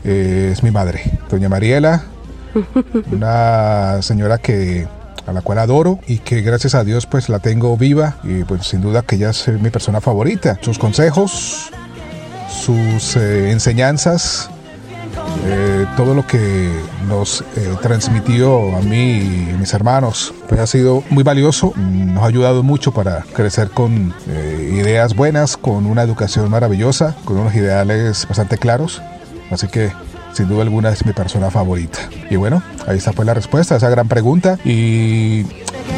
[0.05, 2.03] Eh, es mi madre, doña Mariela,
[3.11, 4.87] una señora que
[5.25, 8.67] a la cual adoro y que gracias a Dios pues la tengo viva y pues
[8.67, 10.57] sin duda que ella es mi persona favorita.
[10.61, 11.71] Sus consejos,
[12.49, 14.49] sus eh, enseñanzas,
[15.45, 16.69] eh, todo lo que
[17.07, 22.27] nos eh, transmitió a mí y mis hermanos pues ha sido muy valioso, nos ha
[22.27, 28.57] ayudado mucho para crecer con ideas buenas, con una educación maravillosa, con unos ideales bastante
[28.57, 29.01] claros.
[29.51, 29.91] Así que
[30.33, 31.99] sin duda alguna es mi persona favorita.
[32.29, 34.57] Y bueno, ahí está pues la respuesta a esa gran pregunta.
[34.65, 35.43] Y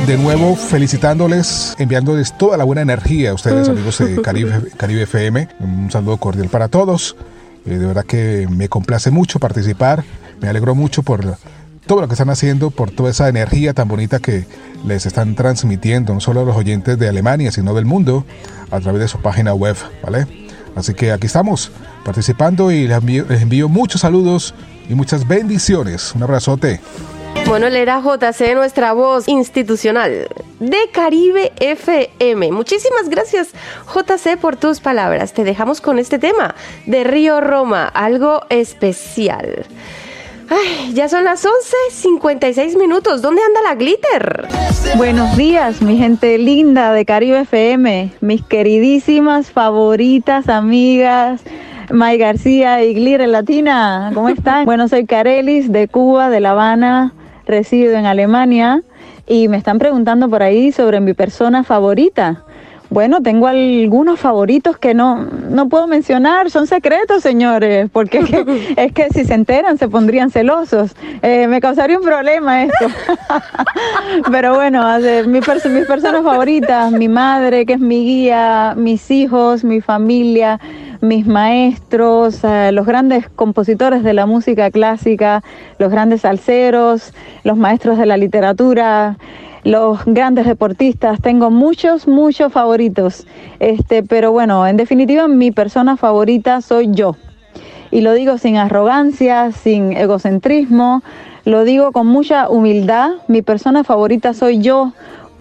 [0.08, 5.48] de nuevo felicitándoles, enviándoles toda la buena energía a ustedes, amigos de Caribe, Caribe FM.
[5.60, 7.16] Un saludo cordial para todos.
[7.66, 10.04] Eh, de verdad que me complace mucho participar.
[10.42, 11.38] Me alegro mucho por
[11.86, 14.46] todo lo que están haciendo, por toda esa energía tan bonita que
[14.86, 18.26] les están transmitiendo, no solo a los oyentes de Alemania, sino del mundo,
[18.72, 20.28] a través de su página web, ¿vale?
[20.76, 21.72] Así que aquí estamos
[22.04, 24.54] participando y les envío, muchos saludos
[24.90, 26.14] y muchas bendiciones.
[26.14, 26.82] Un abrazote.
[27.48, 30.28] Bueno, él era JC, nuestra voz institucional
[30.60, 32.52] de Caribe FM.
[32.52, 33.50] Muchísimas gracias,
[33.94, 35.34] JC, por tus palabras.
[35.34, 36.56] Te dejamos con este tema
[36.88, 39.66] de Río Roma, algo especial.
[40.50, 43.22] Ay, ya son las 11.56 minutos.
[43.22, 44.48] ¿Dónde anda la glitter?
[44.98, 51.42] Buenos días, mi gente linda de Caribe FM, mis queridísimas, favoritas, amigas.
[51.92, 54.66] May García y Glitter Latina, ¿cómo están?
[54.66, 57.14] bueno, soy Carelis de Cuba, de La Habana,
[57.46, 58.82] resido en Alemania
[59.28, 62.45] y me están preguntando por ahí sobre mi persona favorita.
[62.96, 65.18] Bueno, tengo algunos favoritos que no,
[65.50, 69.90] no puedo mencionar, son secretos, señores, porque es que, es que si se enteran se
[69.90, 70.96] pondrían celosos.
[71.22, 72.88] Eh, me causaría un problema esto.
[74.32, 74.82] Pero bueno,
[75.28, 80.62] mi mis personas favoritas, mi madre, que es mi guía, mis hijos, mi familia,
[81.02, 85.44] mis maestros, eh, los grandes compositores de la música clásica,
[85.80, 89.18] los grandes salseros, los maestros de la literatura
[89.66, 91.20] los grandes deportistas.
[91.20, 93.28] Tengo muchos, muchos favoritos.
[93.60, 97.18] Este, pero bueno, en definitiva, mi persona favorita soy yo.
[97.92, 101.04] Y lo digo sin arrogancia, sin egocentrismo,
[101.46, 103.12] lo digo con mucha humildad.
[103.28, 104.94] Mi persona favorita soy yo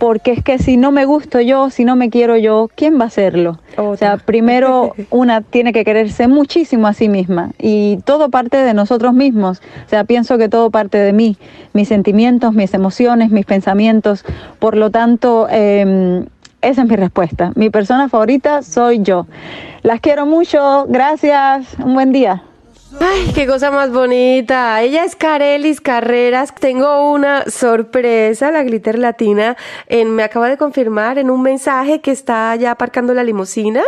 [0.04, 3.04] porque es que si no me gusto yo, si no me quiero yo, ¿quién va
[3.04, 3.58] a hacerlo?
[3.78, 8.74] O sea, primero una tiene que quererse muchísimo a sí misma y todo parte de
[8.74, 9.62] nosotros mismos.
[9.86, 11.38] O sea, pienso que todo parte de mí,
[11.72, 14.26] mis sentimientos, mis emociones, mis pensamientos.
[14.58, 16.26] Por lo tanto, em,
[16.60, 17.52] esa es mi respuesta.
[17.54, 19.26] Mi persona favorita soy yo.
[19.82, 20.84] Las quiero mucho.
[20.86, 21.78] Gracias.
[21.82, 22.42] Un buen día.
[23.00, 24.80] Ay, qué cosa más bonita.
[24.82, 26.54] Ella es Carelis Carreras.
[26.54, 29.56] Tengo una sorpresa, la Glitter Latina.
[29.88, 33.82] Me acaba de confirmar en un mensaje que está ya aparcando la limusina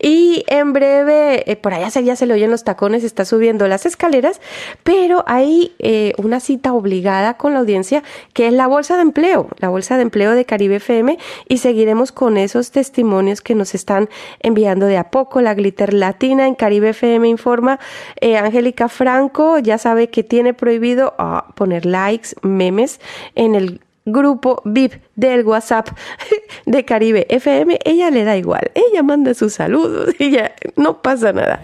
[0.00, 3.68] y en breve, eh, por allá se, ya se le oyen los tacones, está subiendo
[3.68, 4.40] las escaleras,
[4.82, 8.02] pero hay eh, una cita obligada con la audiencia
[8.32, 12.12] que es la bolsa de empleo, la bolsa de empleo de Caribe FM y seguiremos
[12.12, 14.08] con esos testimonios que nos están
[14.40, 15.40] enviando de a poco.
[15.40, 17.78] La Glitter Latina en Caribe FM informa.
[18.20, 23.00] Eh, Angélica Franco ya sabe que tiene prohibido ah, poner likes, memes
[23.34, 25.88] en el grupo VIP del WhatsApp
[26.66, 27.78] de Caribe FM.
[27.84, 31.60] Ella le da igual, ella manda sus saludos, ella no pasa nada.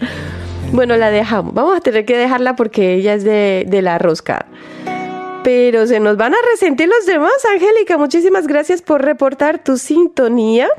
[0.71, 1.53] Bueno, la dejamos.
[1.53, 4.47] Vamos a tener que dejarla porque ella es de, la rosca.
[5.43, 7.97] Pero se nos van a resentir los demás, Angélica.
[7.97, 10.69] Muchísimas gracias por reportar tu sintonía.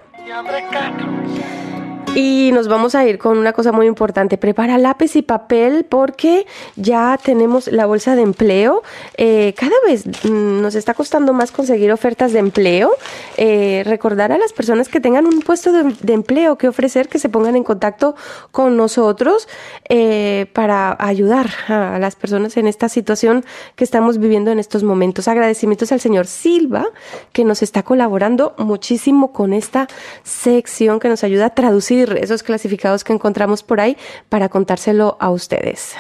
[2.54, 4.38] Nos vamos a ir con una cosa muy importante.
[4.38, 6.46] Prepara lápiz y papel porque
[6.76, 8.82] ya tenemos la bolsa de empleo.
[9.16, 12.92] Eh, cada vez mm, nos está costando más conseguir ofertas de empleo.
[13.36, 17.28] Eh, recordar a las personas que tengan un puesto de, empleo que ofrecer que se
[17.28, 18.14] pongan en contacto
[18.52, 19.48] con nosotros
[19.88, 23.44] eh, para ayudar a las personas en esta situación
[23.74, 25.26] que estamos viviendo en estos momentos.
[25.26, 26.86] Agradecimientos al señor Silva
[27.32, 29.88] que nos está colaborando muchísimo con esta
[30.22, 33.96] sección que nos ayuda a traducir esos clasificados que encontramos por ahí
[34.28, 35.94] para contárselo a ustedes.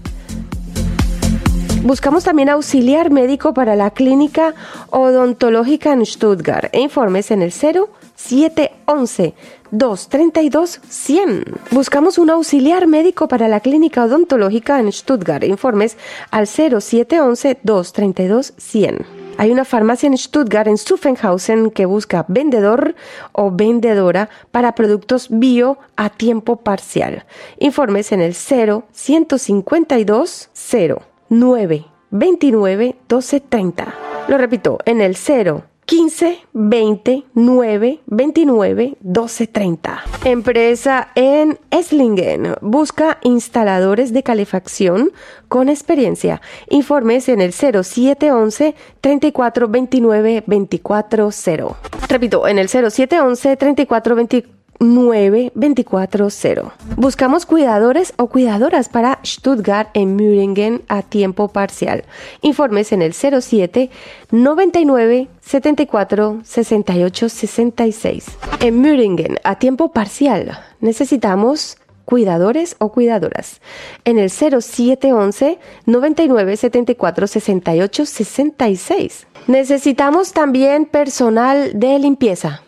[1.87, 4.53] Buscamos también auxiliar médico para la clínica
[4.89, 6.67] odontológica en Stuttgart.
[6.73, 9.33] E informes en el 0711
[9.71, 11.45] 232 100.
[11.71, 15.43] Buscamos un auxiliar médico para la clínica odontológica en Stuttgart.
[15.43, 15.95] E informes
[16.29, 19.05] al 0711 232 100.
[19.37, 22.95] Hay una farmacia en Stuttgart, en Zuffenhausen, que busca vendedor
[23.31, 27.23] o vendedora para productos bio a tiempo parcial.
[27.59, 33.95] Informes en el 0 152 0 9 29 12 30.
[34.27, 40.03] Lo repito, en el 0 15 20 9 29 12 30.
[40.25, 42.55] Empresa en Esslingen.
[42.59, 45.11] Busca instaladores de calefacción
[45.47, 46.41] con experiencia.
[46.69, 51.77] Informes en el 0711 34 29 24 0.
[52.09, 56.73] Repito, en el 0711 34 24 9240.
[56.95, 62.03] Buscamos cuidadores o cuidadoras para Stuttgart en Müringen a tiempo parcial.
[62.41, 63.89] Informes en el 07
[64.31, 68.25] 99 74 68 66.
[68.59, 73.61] En Müringen a tiempo parcial necesitamos cuidadores o cuidadoras.
[74.05, 79.27] En el 0711 99 74 68 66.
[79.47, 82.61] Necesitamos también personal de limpieza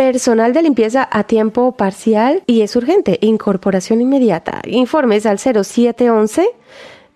[0.00, 3.18] personal de limpieza a tiempo parcial y es urgente.
[3.20, 4.62] Incorporación inmediata.
[4.64, 6.48] Informes al 0711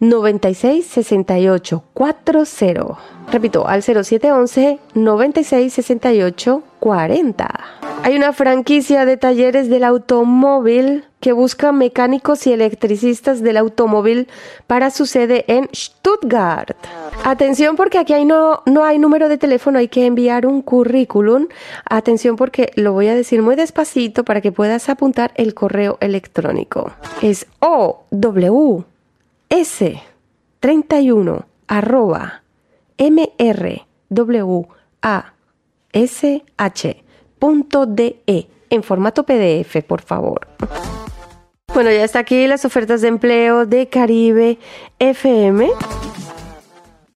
[0.01, 2.99] 96 68 40.
[3.33, 7.61] Repito, al 0711 96 68 40.
[8.03, 14.29] Hay una franquicia de talleres del automóvil que busca mecánicos y electricistas del automóvil
[14.67, 16.77] para su sede en Stuttgart.
[17.25, 21.47] Atención porque aquí no, no hay número de teléfono, hay que enviar un currículum.
[21.89, 26.93] Atención porque lo voy a decir muy despacito para que puedas apuntar el correo electrónico.
[27.23, 28.85] Es OWS
[30.61, 32.43] 31 arroba
[32.99, 33.87] mrwash.de
[38.69, 40.47] en formato PDF, por favor.
[41.73, 44.59] Bueno, ya está aquí las ofertas de empleo de Caribe
[44.99, 45.71] FM.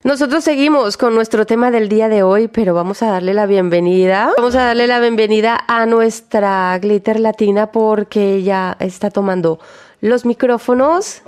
[0.02, 4.32] Nosotros seguimos con nuestro tema del día de hoy, pero vamos a darle la bienvenida.
[4.36, 9.60] Vamos a darle la bienvenida a nuestra glitter latina porque ella está tomando
[10.00, 11.22] los micrófonos,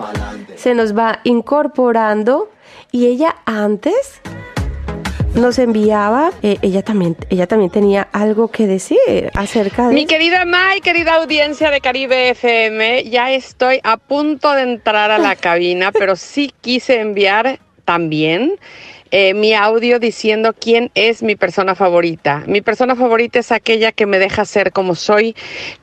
[0.56, 2.48] se nos va incorporando
[2.90, 4.20] y ella antes
[5.34, 8.98] nos enviaba, eh, ella también, ella también tenía algo que decir
[9.34, 9.94] acerca de.
[9.94, 15.18] Mi querida May, querida audiencia de Caribe FM, ya estoy a punto de entrar a
[15.18, 18.58] la cabina, pero sí quise enviar también
[19.10, 22.44] eh, mi audio diciendo quién es mi persona favorita.
[22.46, 25.34] Mi persona favorita es aquella que me deja ser como soy,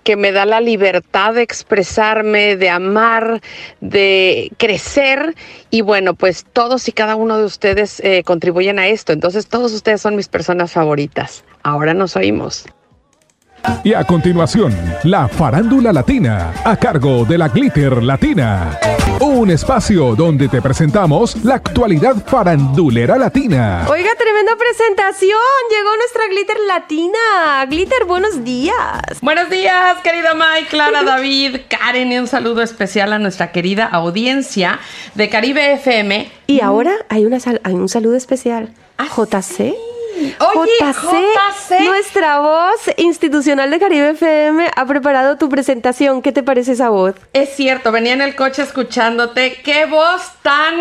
[0.04, 3.42] que me da la libertad de expresarme, de amar,
[3.82, 5.36] de crecer.
[5.70, 9.14] Y bueno, pues todos y cada uno de ustedes eh, contribuyen a esto.
[9.14, 11.44] Entonces todos ustedes son mis personas favoritas.
[11.64, 12.66] Ahora nos oímos.
[13.84, 14.74] Y a continuación,
[15.04, 18.78] la farándula latina, a cargo de la Glitter Latina.
[19.48, 23.88] Un espacio donde te presentamos la actualidad farandulera latina.
[23.90, 25.40] Oiga, tremenda presentación.
[25.70, 27.66] Llegó nuestra Glitter Latina.
[27.70, 28.76] Glitter, buenos días.
[29.22, 34.82] Buenos días, querida Mike, Clara, David, Karen y un saludo especial a nuestra querida audiencia
[35.16, 36.30] de Caribe FM.
[36.48, 38.74] Y ahora hay, una hay un saludo especial.
[38.98, 39.74] a JC.
[40.56, 46.22] Oye, JC, nuestra voz institucional de Caribe FM ha preparado tu presentación.
[46.22, 47.16] ¿Qué te parece esa voz?
[47.34, 49.62] Es cierto, venía en el coche escuchándote.
[49.64, 50.76] ¡Qué voz tan...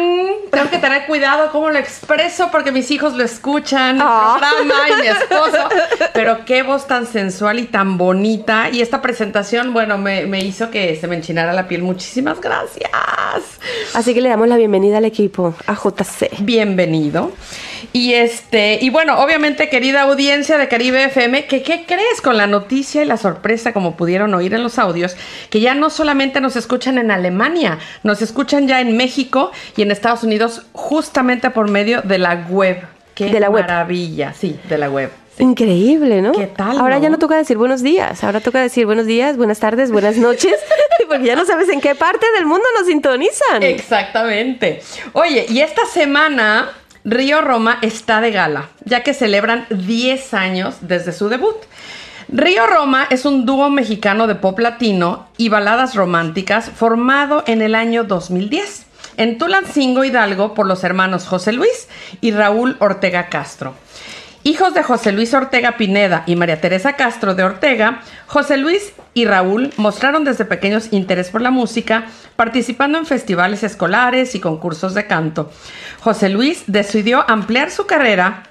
[0.51, 5.07] Tengo que tener cuidado cómo lo expreso porque mis hijos lo escuchan, programa y mi
[5.09, 5.69] esposo.
[6.15, 8.71] Pero qué voz tan sensual y tan bonita.
[8.71, 11.83] Y esta presentación, bueno, me, me hizo que se me enchinara la piel.
[11.83, 12.91] Muchísimas gracias.
[13.95, 16.31] Así que le damos la bienvenida al equipo, a JC.
[16.41, 17.33] Bienvenido.
[17.93, 22.47] Y este, y bueno, obviamente, querida audiencia de Caribe FM, que qué crees con la
[22.47, 25.17] noticia y la sorpresa, como pudieron oír en los audios,
[25.51, 29.91] que ya no solamente nos escuchan en Alemania, nos escuchan ya en México y en
[29.91, 32.79] Estados Unidos, justamente por medio de la web.
[33.17, 33.63] Qué De la web.
[33.63, 35.11] maravilla, sí, de la web.
[35.39, 36.33] Increíble, ¿no?
[36.33, 37.03] ¿Qué tal, Ahora no?
[37.03, 40.55] ya no toca decir buenos días, ahora toca decir buenos días, buenas tardes, buenas noches,
[41.09, 43.63] porque ya no sabes en qué parte del mundo nos sintonizan.
[43.63, 44.83] Exactamente.
[45.13, 46.71] Oye, y esta semana
[47.09, 51.55] Río Roma está de gala, ya que celebran 10 años desde su debut.
[52.27, 57.77] Río Roma es un dúo mexicano de pop latino y baladas románticas formado en el
[57.77, 58.87] año 2010
[59.19, 61.89] en Tulancingo Hidalgo por los hermanos José Luis
[62.21, 63.75] y Raúl Ortega Castro.
[64.47, 69.25] Hijos de José Luis Ortega Pineda y María Teresa Castro de Ortega, José Luis y
[69.25, 72.05] Raúl mostraron desde pequeños interés por la música,
[72.37, 75.51] participando en festivales escolares y concursos de canto.
[75.99, 78.45] José Luis decidió ampliar su carrera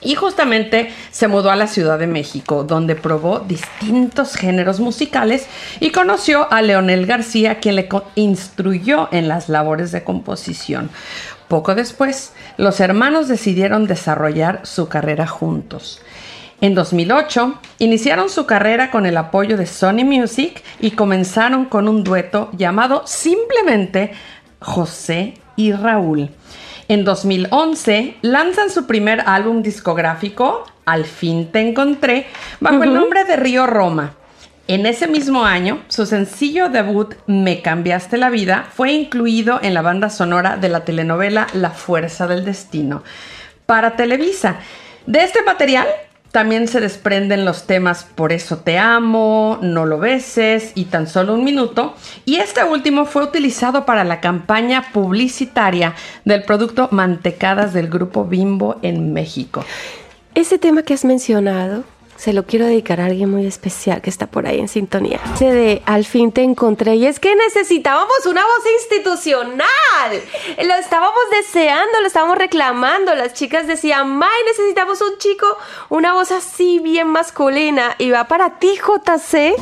[0.00, 5.46] y justamente se mudó a la Ciudad de México, donde probó distintos géneros musicales
[5.78, 10.90] y conoció a Leonel García, quien le instruyó en las labores de composición.
[11.50, 16.00] Poco después, los hermanos decidieron desarrollar su carrera juntos.
[16.60, 22.04] En 2008 iniciaron su carrera con el apoyo de Sony Music y comenzaron con un
[22.04, 24.12] dueto llamado simplemente
[24.60, 26.30] José y Raúl.
[26.86, 32.28] En 2011 lanzan su primer álbum discográfico, Al fin te encontré,
[32.60, 34.14] bajo el nombre de Río Roma.
[34.70, 39.82] En ese mismo año, su sencillo debut Me cambiaste la vida fue incluido en la
[39.82, 43.02] banda sonora de la telenovela La fuerza del destino
[43.66, 44.58] para Televisa.
[45.06, 45.88] De este material
[46.30, 51.34] también se desprenden los temas Por eso te amo, No lo beses y Tan solo
[51.34, 51.96] un minuto.
[52.24, 58.78] Y este último fue utilizado para la campaña publicitaria del producto Mantecadas del grupo Bimbo
[58.82, 59.64] en México.
[60.36, 61.82] Ese tema que has mencionado
[62.20, 65.18] se lo quiero dedicar a alguien muy especial que está por ahí en sintonía.
[65.34, 69.64] Ese de Al fin te encontré y es que necesitábamos una voz institucional.
[70.62, 73.14] Lo estábamos deseando, lo estábamos reclamando.
[73.14, 75.46] Las chicas decían, May, necesitamos un chico,
[75.88, 77.94] una voz así bien masculina.
[77.96, 79.54] Y va para ti, JC.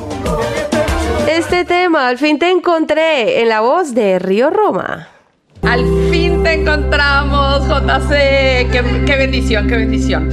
[1.29, 5.18] Este tema, Al fin te encontré en la voz de Río Roma.
[5.63, 8.71] Al fin te encontramos, JC.
[8.71, 10.31] Qué, qué, bendición, qué bendición.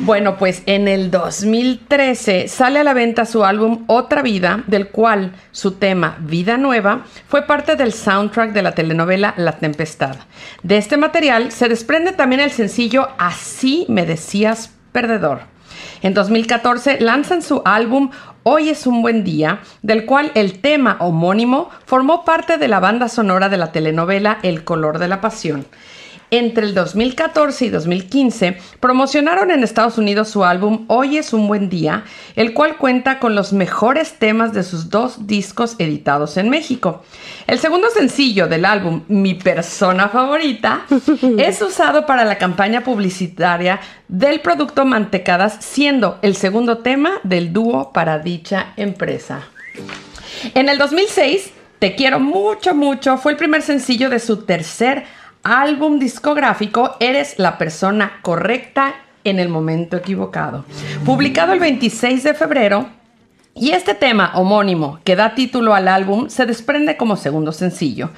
[0.00, 5.32] Bueno, pues en el 2013 sale a la venta su álbum Otra Vida, del cual
[5.52, 10.16] su tema Vida Nueva fue parte del soundtrack de la telenovela La Tempestad.
[10.62, 15.42] De este material se desprende también el sencillo Así me decías perdedor.
[16.02, 18.10] En 2014 lanzan su álbum
[18.46, 23.08] Hoy es un buen día, del cual el tema homónimo formó parte de la banda
[23.08, 25.64] sonora de la telenovela El color de la pasión.
[26.30, 31.68] Entre el 2014 y 2015 promocionaron en Estados Unidos su álbum Hoy es un buen
[31.68, 32.04] día,
[32.34, 37.02] el cual cuenta con los mejores temas de sus dos discos editados en México.
[37.46, 40.86] El segundo sencillo del álbum, Mi persona favorita,
[41.38, 47.92] es usado para la campaña publicitaria del producto Mantecadas, siendo el segundo tema del dúo
[47.92, 49.42] para dicha empresa.
[50.54, 55.14] En el 2006, Te quiero mucho, mucho fue el primer sencillo de su tercer álbum
[55.98, 60.64] discográfico Eres la persona correcta en el momento equivocado.
[61.04, 62.86] Publicado el 26 de febrero,
[63.54, 68.10] y este tema homónimo que da título al álbum se desprende como segundo sencillo.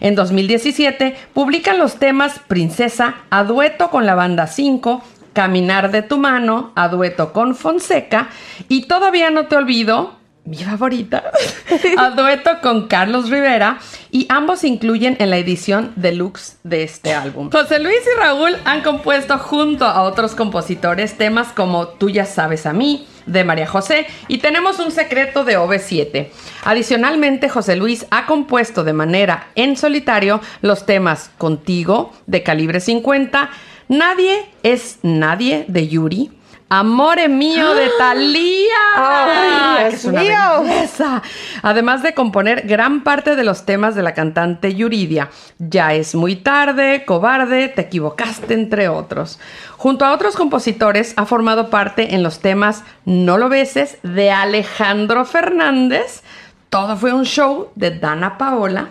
[0.00, 6.16] En 2017 publican los temas Princesa a dueto con la banda 5, Caminar de tu
[6.16, 8.28] mano a dueto con Fonseca
[8.68, 11.32] y Todavía no te olvido mi favorita,
[11.98, 13.78] a dueto con Carlos Rivera
[14.10, 17.50] y ambos incluyen en la edición deluxe de este álbum.
[17.50, 22.66] José Luis y Raúl han compuesto junto a otros compositores temas como Tú ya sabes
[22.66, 26.28] a mí, de María José y tenemos un secreto de OV7.
[26.64, 33.50] Adicionalmente, José Luis ha compuesto de manera en solitario los temas Contigo, de calibre 50,
[33.88, 36.30] Nadie es Nadie, de Yuri,
[36.76, 38.66] Amore mío de Thalía.
[38.96, 40.62] Ay, es una mío.
[40.64, 41.22] belleza.
[41.62, 45.30] Además de componer gran parte de los temas de la cantante Yuridia.
[45.60, 49.38] Ya es muy tarde, cobarde, te equivocaste, entre otros.
[49.76, 55.24] Junto a otros compositores ha formado parte en los temas No lo beses de Alejandro
[55.24, 56.24] Fernández.
[56.70, 58.88] Todo fue un show de Dana Paola.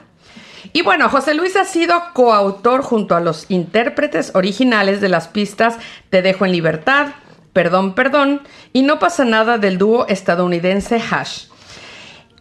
[0.71, 5.77] Y bueno, José Luis ha sido coautor junto a los intérpretes originales de las pistas
[6.09, 7.07] Te dejo en libertad,
[7.53, 8.41] Perdón, perdón
[8.73, 11.45] y No pasa nada del dúo estadounidense Hash.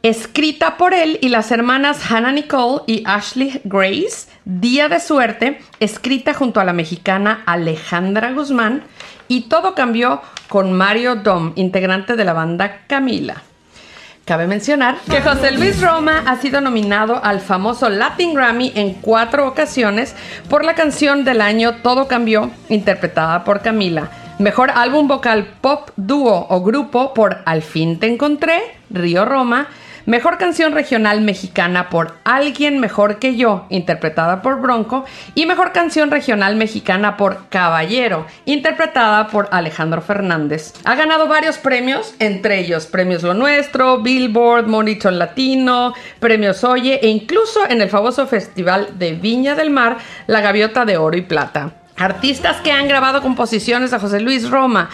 [0.02, 6.34] Escrita por él y las hermanas Hannah Nicole y Ashley Grace, Día de Suerte, escrita
[6.34, 8.82] junto a la mexicana Alejandra Guzmán,
[9.28, 13.42] y todo cambió con Mario Dom, integrante de la banda Camila.
[14.24, 19.46] Cabe mencionar que José Luis Roma ha sido nominado al famoso Latin Grammy en cuatro
[19.46, 20.16] ocasiones
[20.48, 24.10] por la canción del año Todo Cambió, interpretada por Camila.
[24.42, 29.68] Mejor álbum vocal pop, dúo o grupo por Al fin te encontré, Río Roma.
[30.04, 35.04] Mejor canción regional mexicana por Alguien Mejor que Yo, interpretada por Bronco.
[35.36, 40.74] Y mejor canción regional mexicana por Caballero, interpretada por Alejandro Fernández.
[40.82, 47.06] Ha ganado varios premios, entre ellos Premios Lo Nuestro, Billboard, Monitor Latino, Premios Oye e
[47.06, 51.74] incluso en el famoso Festival de Viña del Mar, La Gaviota de Oro y Plata.
[51.96, 54.88] Artistas que han grabado composiciones de José Luis Roma.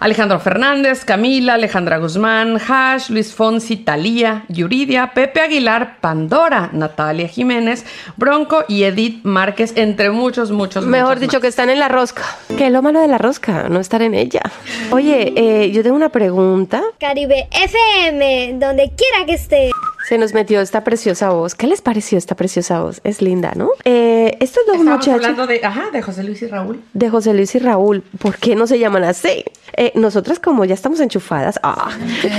[0.00, 7.86] Alejandro Fernández, Camila, Alejandra Guzmán, Hash, Luis Fonsi, Talía, Yuridia, Pepe Aguilar, Pandora, Natalia Jiménez,
[8.16, 11.42] Bronco y Edith Márquez, entre muchos, muchos, Mejor muchos dicho, más.
[11.42, 12.24] que están en la rosca.
[12.58, 14.42] Que es lo malo de la rosca, no estar en ella.
[14.90, 16.82] Oye, eh, yo tengo una pregunta.
[16.98, 19.70] Caribe FM, donde quiera que esté.
[20.04, 21.54] Se nos metió esta preciosa voz.
[21.54, 23.00] ¿Qué les pareció esta preciosa voz?
[23.04, 23.70] Es linda, ¿no?
[23.84, 26.82] Eh, estos dos Estamos muchachos hablando de, ajá, de José Luis y Raúl.
[26.92, 29.44] de José Luis y Raúl, ¿por qué no se llaman así?
[29.76, 31.90] Eh, nosotras como ya estamos enchufadas, ah,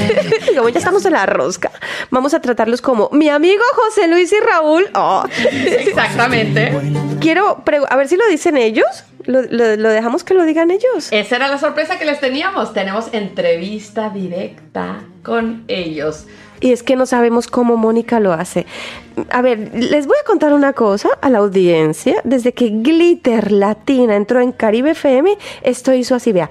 [0.56, 1.72] como ya estamos en la rosca,
[2.12, 4.90] vamos a tratarlos como mi amigo José Luis y Raúl.
[4.94, 5.26] ah.
[5.52, 6.72] Exactamente.
[7.20, 8.86] Quiero, a ver si lo dicen ellos.
[9.26, 11.08] Lo, lo- lo dejamos que lo digan ellos.
[11.12, 12.74] Esa era la sorpresa que les teníamos.
[12.74, 16.26] Tenemos entrevista directa con ellos.
[16.64, 18.66] Y es que no sabemos cómo Mónica lo hace.
[19.32, 22.22] A ver, les voy a contar una cosa a la audiencia.
[22.24, 26.50] Desde que Glitter Latina entró en Caribe FM, esto hizo así, vea.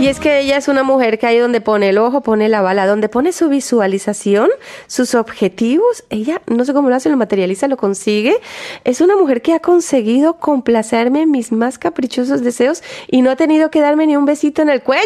[0.00, 2.62] Y es que ella es una mujer que ahí donde pone el ojo, pone la
[2.62, 4.48] bala, donde pone su visualización,
[4.86, 8.40] sus objetivos, ella no sé cómo lo hace, lo materializa, lo consigue.
[8.84, 13.36] Es una mujer que ha conseguido complacerme en mis más caprichosos deseos y no ha
[13.36, 15.02] tenido que darme ni un besito en el cuello.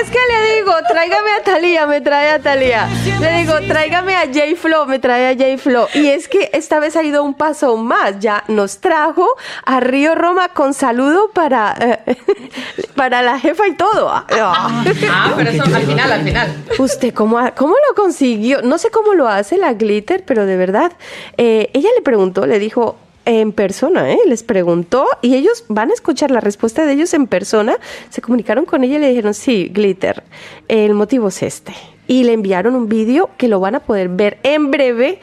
[0.00, 2.86] Es que le digo, tráigame a Talía, me trae a Talía.
[3.20, 5.88] Le digo, tráigame a J Flo, me trae a J Flo.
[5.94, 9.28] Y es que esta vez ha ido un paso más, ya nos trajo
[9.64, 11.74] a Río Roma con saludo para,
[12.06, 12.16] eh,
[12.94, 14.10] para la jefa y todo.
[14.10, 14.82] Ah,
[15.36, 16.64] pero eso al final, al final.
[16.78, 18.62] ¿Usted cómo, cómo lo consiguió?
[18.62, 20.92] No sé cómo lo hace la Glitter, pero de verdad.
[21.36, 24.18] eh, ella le preguntó, le dijo en persona, ¿eh?
[24.26, 27.76] les preguntó y ellos van a escuchar la respuesta de ellos en persona.
[28.08, 30.22] Se comunicaron con ella y le dijeron, sí, Glitter,
[30.68, 31.74] el motivo es este.
[32.08, 35.20] Y le enviaron un vídeo que lo van a poder ver en breve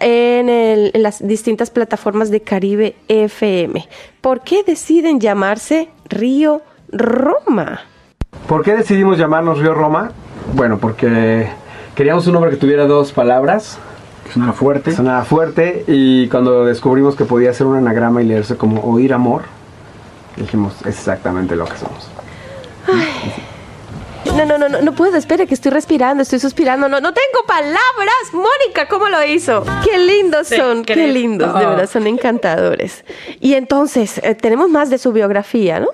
[0.00, 3.88] en, el- en las distintas plataformas de Caribe FM.
[4.20, 6.62] ¿Por qué deciden llamarse Río
[6.92, 7.80] Roma?
[8.48, 10.12] ¿Por qué decidimos llamarnos Río Roma?
[10.54, 11.48] Bueno, porque
[11.94, 13.78] queríamos un nombre que tuviera dos palabras.
[14.32, 14.92] Sonaba fuerte.
[14.92, 19.42] Sonaba fuerte y cuando descubrimos que podía ser un anagrama y leerse como oír amor,
[20.36, 22.10] dijimos es exactamente lo que somos.
[24.36, 27.46] No, no, no, no, no puedo, espere que estoy respirando, estoy suspirando, no, no tengo
[27.46, 27.78] palabras.
[28.34, 29.64] Mónica, ¿cómo lo hizo?
[29.82, 33.02] Qué lindos son, qué lindos, de verdad, son encantadores.
[33.40, 35.88] Y entonces, eh, tenemos más de su biografía, ¿no?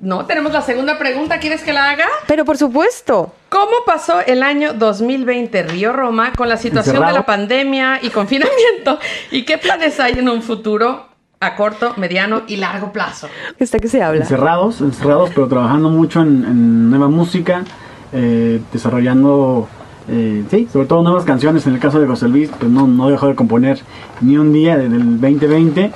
[0.00, 1.40] No, tenemos la segunda pregunta.
[1.40, 2.06] ¿Quieres que la haga?
[2.28, 3.34] Pero por supuesto.
[3.48, 7.12] ¿Cómo pasó el año 2020 Río Roma con la situación Encerrado.
[7.12, 8.98] de la pandemia y confinamiento?
[9.32, 11.09] ¿Y qué planes hay en un futuro
[11.42, 13.26] a corto, mediano y largo plazo?
[13.58, 14.20] Está que se habla.
[14.20, 17.64] Encerrados, encerrados, pero trabajando mucho en, en nueva música,
[18.12, 19.66] eh, desarrollando,
[20.08, 21.66] eh, sí, sobre todo nuevas canciones.
[21.66, 23.80] En el caso de José Luis, pues no, no dejó de componer
[24.20, 25.92] ni un día desde el 2020.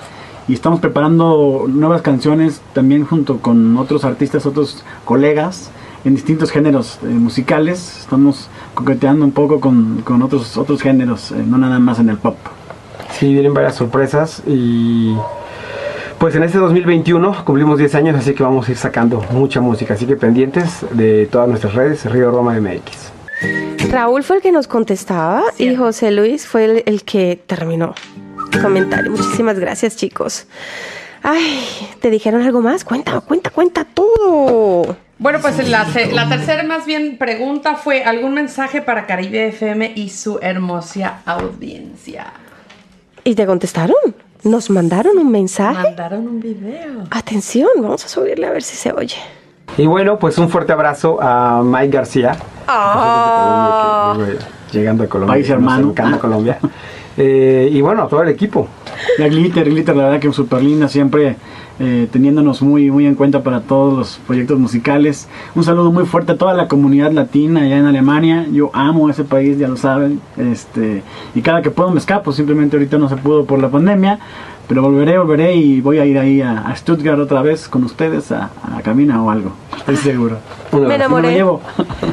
[0.48, 5.70] Y estamos preparando nuevas canciones también junto con otros artistas, otros colegas
[6.06, 7.98] en distintos géneros eh, musicales.
[8.00, 12.16] Estamos coqueteando un poco con, con otros, otros géneros, eh, no nada más en el
[12.16, 12.38] pop.
[13.18, 15.14] Sí, vienen varias sorpresas y
[16.18, 19.94] pues en este 2021 cumplimos 10 años, así que vamos a ir sacando mucha música.
[19.94, 23.90] Así que pendientes de todas nuestras redes, Río Roma MX.
[23.90, 27.94] Raúl fue el que nos contestaba y José Luis fue el, el que terminó
[28.52, 29.10] el comentario.
[29.10, 30.46] Muchísimas gracias, chicos.
[31.22, 31.62] Ay,
[32.00, 32.84] ¿te dijeron algo más?
[32.84, 34.96] Cuenta, cuenta, cuenta todo.
[35.18, 35.84] Bueno, pues la
[36.28, 42.32] tercera más bien pregunta fue algún mensaje para Caribe FM y su hermosa audiencia.
[43.24, 43.96] ¿Y te contestaron?
[44.42, 45.82] ¿Nos mandaron un mensaje?
[45.82, 47.04] Mandaron un video.
[47.10, 49.16] Atención, vamos a subirle a ver si se oye.
[49.78, 52.36] Y bueno, pues un fuerte abrazo a Mike García.
[52.68, 54.14] Ah.
[54.16, 54.38] que vive
[54.72, 55.34] Llegando a Colombia.
[55.34, 55.90] País hermano.
[55.90, 56.58] encanta Colombia.
[57.16, 58.66] Eh, y bueno, a todo el equipo.
[59.18, 61.36] La Glitter, Glitter, la verdad que súper linda, siempre
[61.80, 65.28] eh, teniéndonos muy, muy en cuenta para todos los proyectos musicales.
[65.54, 68.46] Un saludo muy fuerte a toda la comunidad latina allá en Alemania.
[68.52, 70.20] Yo amo ese país, ya lo saben.
[70.36, 71.02] Este,
[71.34, 74.18] y cada que puedo me escapo, simplemente ahorita no se pudo por la pandemia.
[74.68, 78.50] Pero volveré, volveré y voy a ir ahí a, Stuttgart otra vez con ustedes a,
[78.62, 79.52] a Camina o algo.
[79.76, 80.38] Estoy seguro.
[80.80, 81.28] Me enamoré.
[81.28, 81.62] Me lo llevo.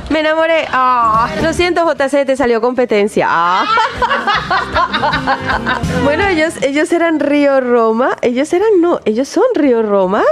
[0.09, 0.65] Me enamoré.
[0.71, 3.27] Ah, lo siento, JC, te salió competencia.
[3.29, 3.65] Ah.
[6.03, 8.17] bueno, ellos, ellos eran Río Roma.
[8.21, 10.23] Ellos eran, no, ellos son Río Roma.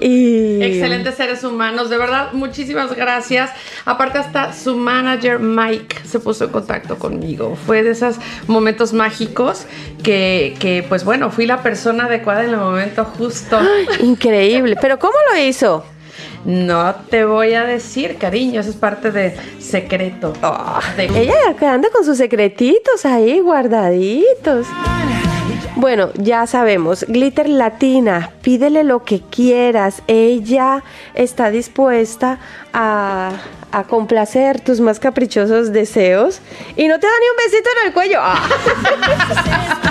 [0.00, 0.62] Y...
[0.62, 3.50] Excelentes seres humanos, de verdad, muchísimas gracias.
[3.84, 7.56] Aparte hasta su manager Mike se puso en contacto conmigo.
[7.66, 8.16] Fue de esos
[8.46, 9.66] momentos mágicos
[10.02, 13.58] que, que, pues bueno, fui la persona adecuada en el momento justo.
[14.00, 14.76] Increíble.
[14.80, 15.84] ¿Pero cómo lo hizo?
[16.44, 20.32] No te voy a decir, cariño, eso es parte de secreto.
[20.96, 24.66] De- Ella que anda con sus secretitos ahí guardaditos.
[25.76, 30.02] Bueno, ya sabemos, Glitter Latina, pídele lo que quieras.
[30.08, 30.82] Ella
[31.14, 32.38] está dispuesta
[32.72, 33.30] a,
[33.72, 36.40] a complacer tus más caprichosos deseos
[36.76, 38.18] y no te da ni un besito en el cuello.
[38.20, 38.48] Ah.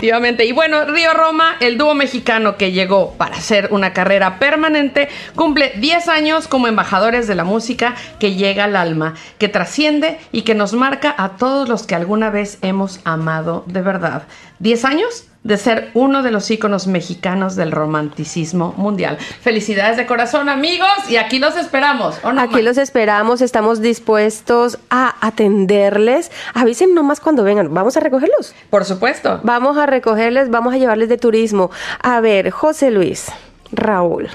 [0.00, 0.44] Efectivamente.
[0.46, 5.72] Y bueno, Río Roma, el dúo mexicano que llegó para hacer una carrera permanente, cumple
[5.76, 10.54] 10 años como embajadores de la música que llega al alma, que trasciende y que
[10.54, 14.22] nos marca a todos los que alguna vez hemos amado de verdad.
[14.60, 15.29] ¿10 años?
[15.42, 19.16] De ser uno de los íconos mexicanos del romanticismo mundial.
[19.40, 22.16] Felicidades de corazón, amigos, y aquí los esperamos.
[22.22, 26.30] ¿o no, Aquí los esperamos, estamos dispuestos a atenderles.
[26.52, 27.72] Avisen nomás cuando vengan.
[27.72, 28.54] ¿Vamos a recogerlos?
[28.68, 29.40] Por supuesto.
[29.42, 31.70] Vamos a recogerles, vamos a llevarles de turismo.
[32.02, 33.28] A ver, José Luis,
[33.72, 34.28] Raúl,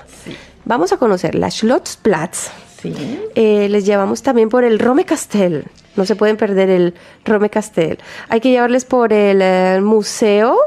[0.66, 2.50] vamos a conocer la Schlotzplatz.
[2.82, 2.94] Sí.
[3.36, 5.66] Eh, les llevamos también por el Rome Castel.
[5.96, 6.94] No se pueden perder el
[7.24, 8.00] Rome Castel.
[8.28, 10.58] Hay que llevarles por el eh, museo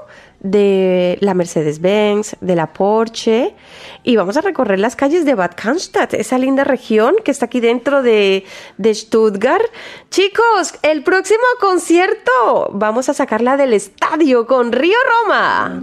[0.41, 3.55] de la Mercedes-Benz, de la Porsche,
[4.05, 7.61] y vamos a recorrer las calles de Bad Cannstatt, esa linda región que está aquí
[7.61, 8.45] dentro de,
[8.77, 9.67] de Stuttgart.
[10.11, 15.81] Chicos, el próximo concierto vamos a sacarla del estadio con Río Roma.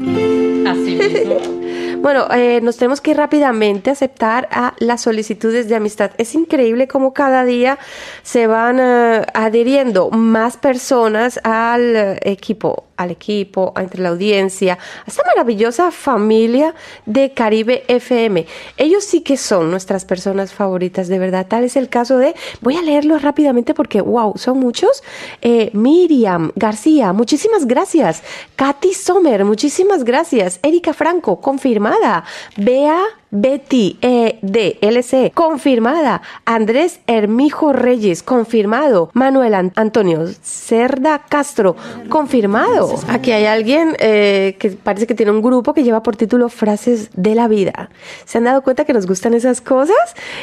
[0.66, 1.36] Así mismo.
[2.06, 6.12] Bueno, eh, nos tenemos que ir rápidamente aceptar a las solicitudes de amistad.
[6.20, 7.80] Es increíble cómo cada día
[8.22, 15.08] se van eh, adhiriendo más personas al eh, equipo, al equipo, entre la audiencia, a
[15.08, 16.74] esta maravillosa familia
[17.06, 18.46] de Caribe FM.
[18.78, 21.48] Ellos sí que son nuestras personas favoritas, de verdad.
[21.48, 25.04] Tal es el caso de, voy a leerlo rápidamente porque, wow, son muchos.
[25.42, 28.24] Eh, Miriam García, muchísimas gracias.
[28.56, 30.60] Katy Sommer, muchísimas gracias.
[30.64, 32.24] Erika Franco, confirmada.
[32.58, 33.02] Bea
[33.32, 34.40] Betty E.
[34.42, 34.78] D.
[34.82, 36.22] LC, confirmada.
[36.46, 39.10] Andrés Hermijo Reyes, confirmado.
[39.14, 41.76] Manuel An- Antonio Cerda Castro,
[42.10, 42.96] confirmado.
[43.10, 47.10] Aquí hay alguien eh, que parece que tiene un grupo que lleva por título Frases
[47.14, 47.90] de la Vida.
[48.26, 49.96] ¿Se han dado cuenta que nos gustan esas cosas?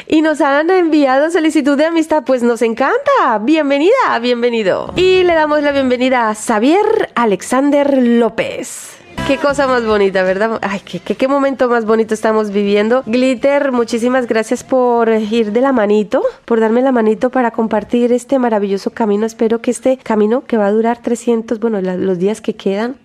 [0.07, 2.23] Y nos han enviado solicitud de amistad.
[2.25, 3.39] Pues nos encanta.
[3.41, 4.93] Bienvenida, bienvenido.
[4.95, 8.97] Y le damos la bienvenida a Xavier Alexander López.
[9.27, 10.59] Qué cosa más bonita, ¿verdad?
[10.61, 13.03] Ay, qué, qué, qué momento más bonito estamos viviendo.
[13.05, 18.37] Glitter, muchísimas gracias por ir de la manito, por darme la manito para compartir este
[18.37, 19.25] maravilloso camino.
[19.25, 22.97] Espero que este camino que va a durar 300, bueno, la- los días que quedan,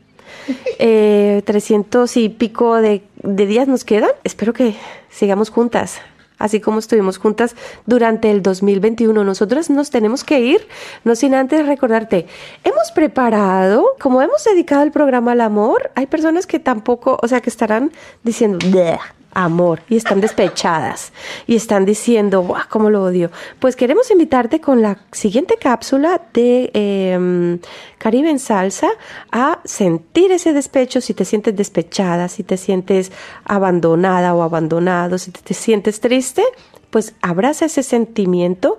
[0.80, 4.10] eh, 300 y pico de, de días nos quedan.
[4.24, 4.74] Espero que
[5.10, 6.00] sigamos juntas.
[6.38, 10.68] Así como estuvimos juntas durante el 2021, nosotros nos tenemos que ir,
[11.04, 12.26] no sin antes recordarte,
[12.64, 17.40] hemos preparado, como hemos dedicado el programa al amor, hay personas que tampoco, o sea,
[17.40, 18.98] que estarán diciendo, "Bleh,
[19.32, 21.12] amor, y están despechadas,
[21.46, 23.30] y están diciendo, ¡guau, cómo lo odio!
[23.58, 27.58] Pues queremos invitarte con la siguiente cápsula de em,
[27.98, 28.88] Caribe en Salsa
[29.30, 33.12] a sentir ese despecho si te sientes despechada, si te sientes
[33.44, 36.42] abandonada o abandonado, si te, te sientes triste,
[36.90, 38.78] pues abraza ese sentimiento.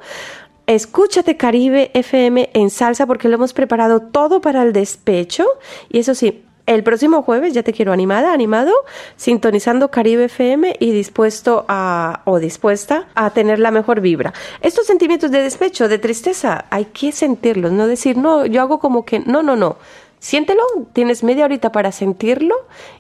[0.68, 5.46] Escúchate Caribe FM en salsa porque lo hemos preparado todo para el despecho.
[5.90, 8.72] Y eso sí, el próximo jueves ya te quiero animada, animado,
[9.16, 14.34] sintonizando Caribe FM y dispuesto a, o dispuesta a tener la mejor vibra.
[14.62, 19.04] Estos sentimientos de despecho, de tristeza, hay que sentirlos, no decir, no, yo hago como
[19.04, 19.78] que, no, no, no.
[20.20, 20.62] Siéntelo,
[20.92, 22.56] tienes media horita para sentirlo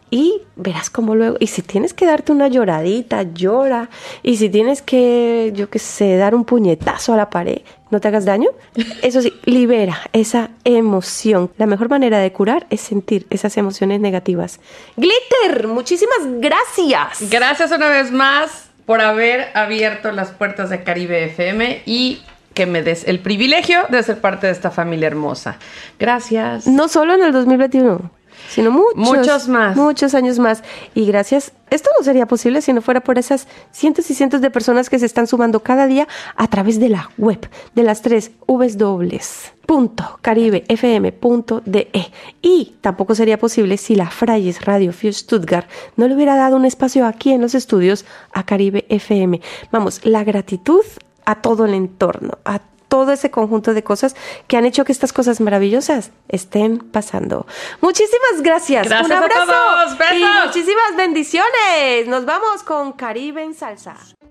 [0.10, 1.36] y verás cómo luego.
[1.40, 3.90] Y si tienes que darte una lloradita, llora.
[4.24, 7.60] Y si tienes que, yo qué sé, dar un puñetazo a la pared,
[7.92, 8.50] no te hagas daño.
[9.02, 11.52] Eso sí, libera esa emoción.
[11.58, 14.60] La mejor manera de curar es sentir esas emociones negativas.
[14.96, 17.30] Glitter, muchísimas gracias.
[17.30, 22.22] Gracias una vez más por haber abierto las puertas de Caribe FM y
[22.60, 25.56] que me des el privilegio de ser parte de esta familia hermosa.
[25.98, 26.68] Gracias.
[26.68, 28.12] No solo en el 2021,
[28.50, 29.78] sino muchos, Muchos más.
[29.78, 30.62] Muchos años más.
[30.94, 34.52] Y gracias, esto no sería posible si no fuera por esas cientos y cientos de
[34.52, 36.06] personas que se están sumando cada día
[36.36, 39.54] a través de la web de las tres Vs dobles.
[39.66, 42.12] Punto, caribefm.de.
[42.42, 46.66] Y tampoco sería posible si la Frayes Radio Für Stuttgart no le hubiera dado un
[46.66, 48.04] espacio aquí en los estudios
[48.34, 49.40] a Caribe FM.
[49.72, 50.84] Vamos, la gratitud
[51.30, 54.16] a todo el entorno, a todo ese conjunto de cosas
[54.48, 57.46] que han hecho que estas cosas maravillosas estén pasando.
[57.82, 58.88] Muchísimas gracias.
[58.88, 59.98] Gracias Un a abrazo todos.
[60.00, 60.18] Besos.
[60.18, 62.08] y muchísimas bendiciones.
[62.08, 63.96] Nos vamos con Caribe en salsa.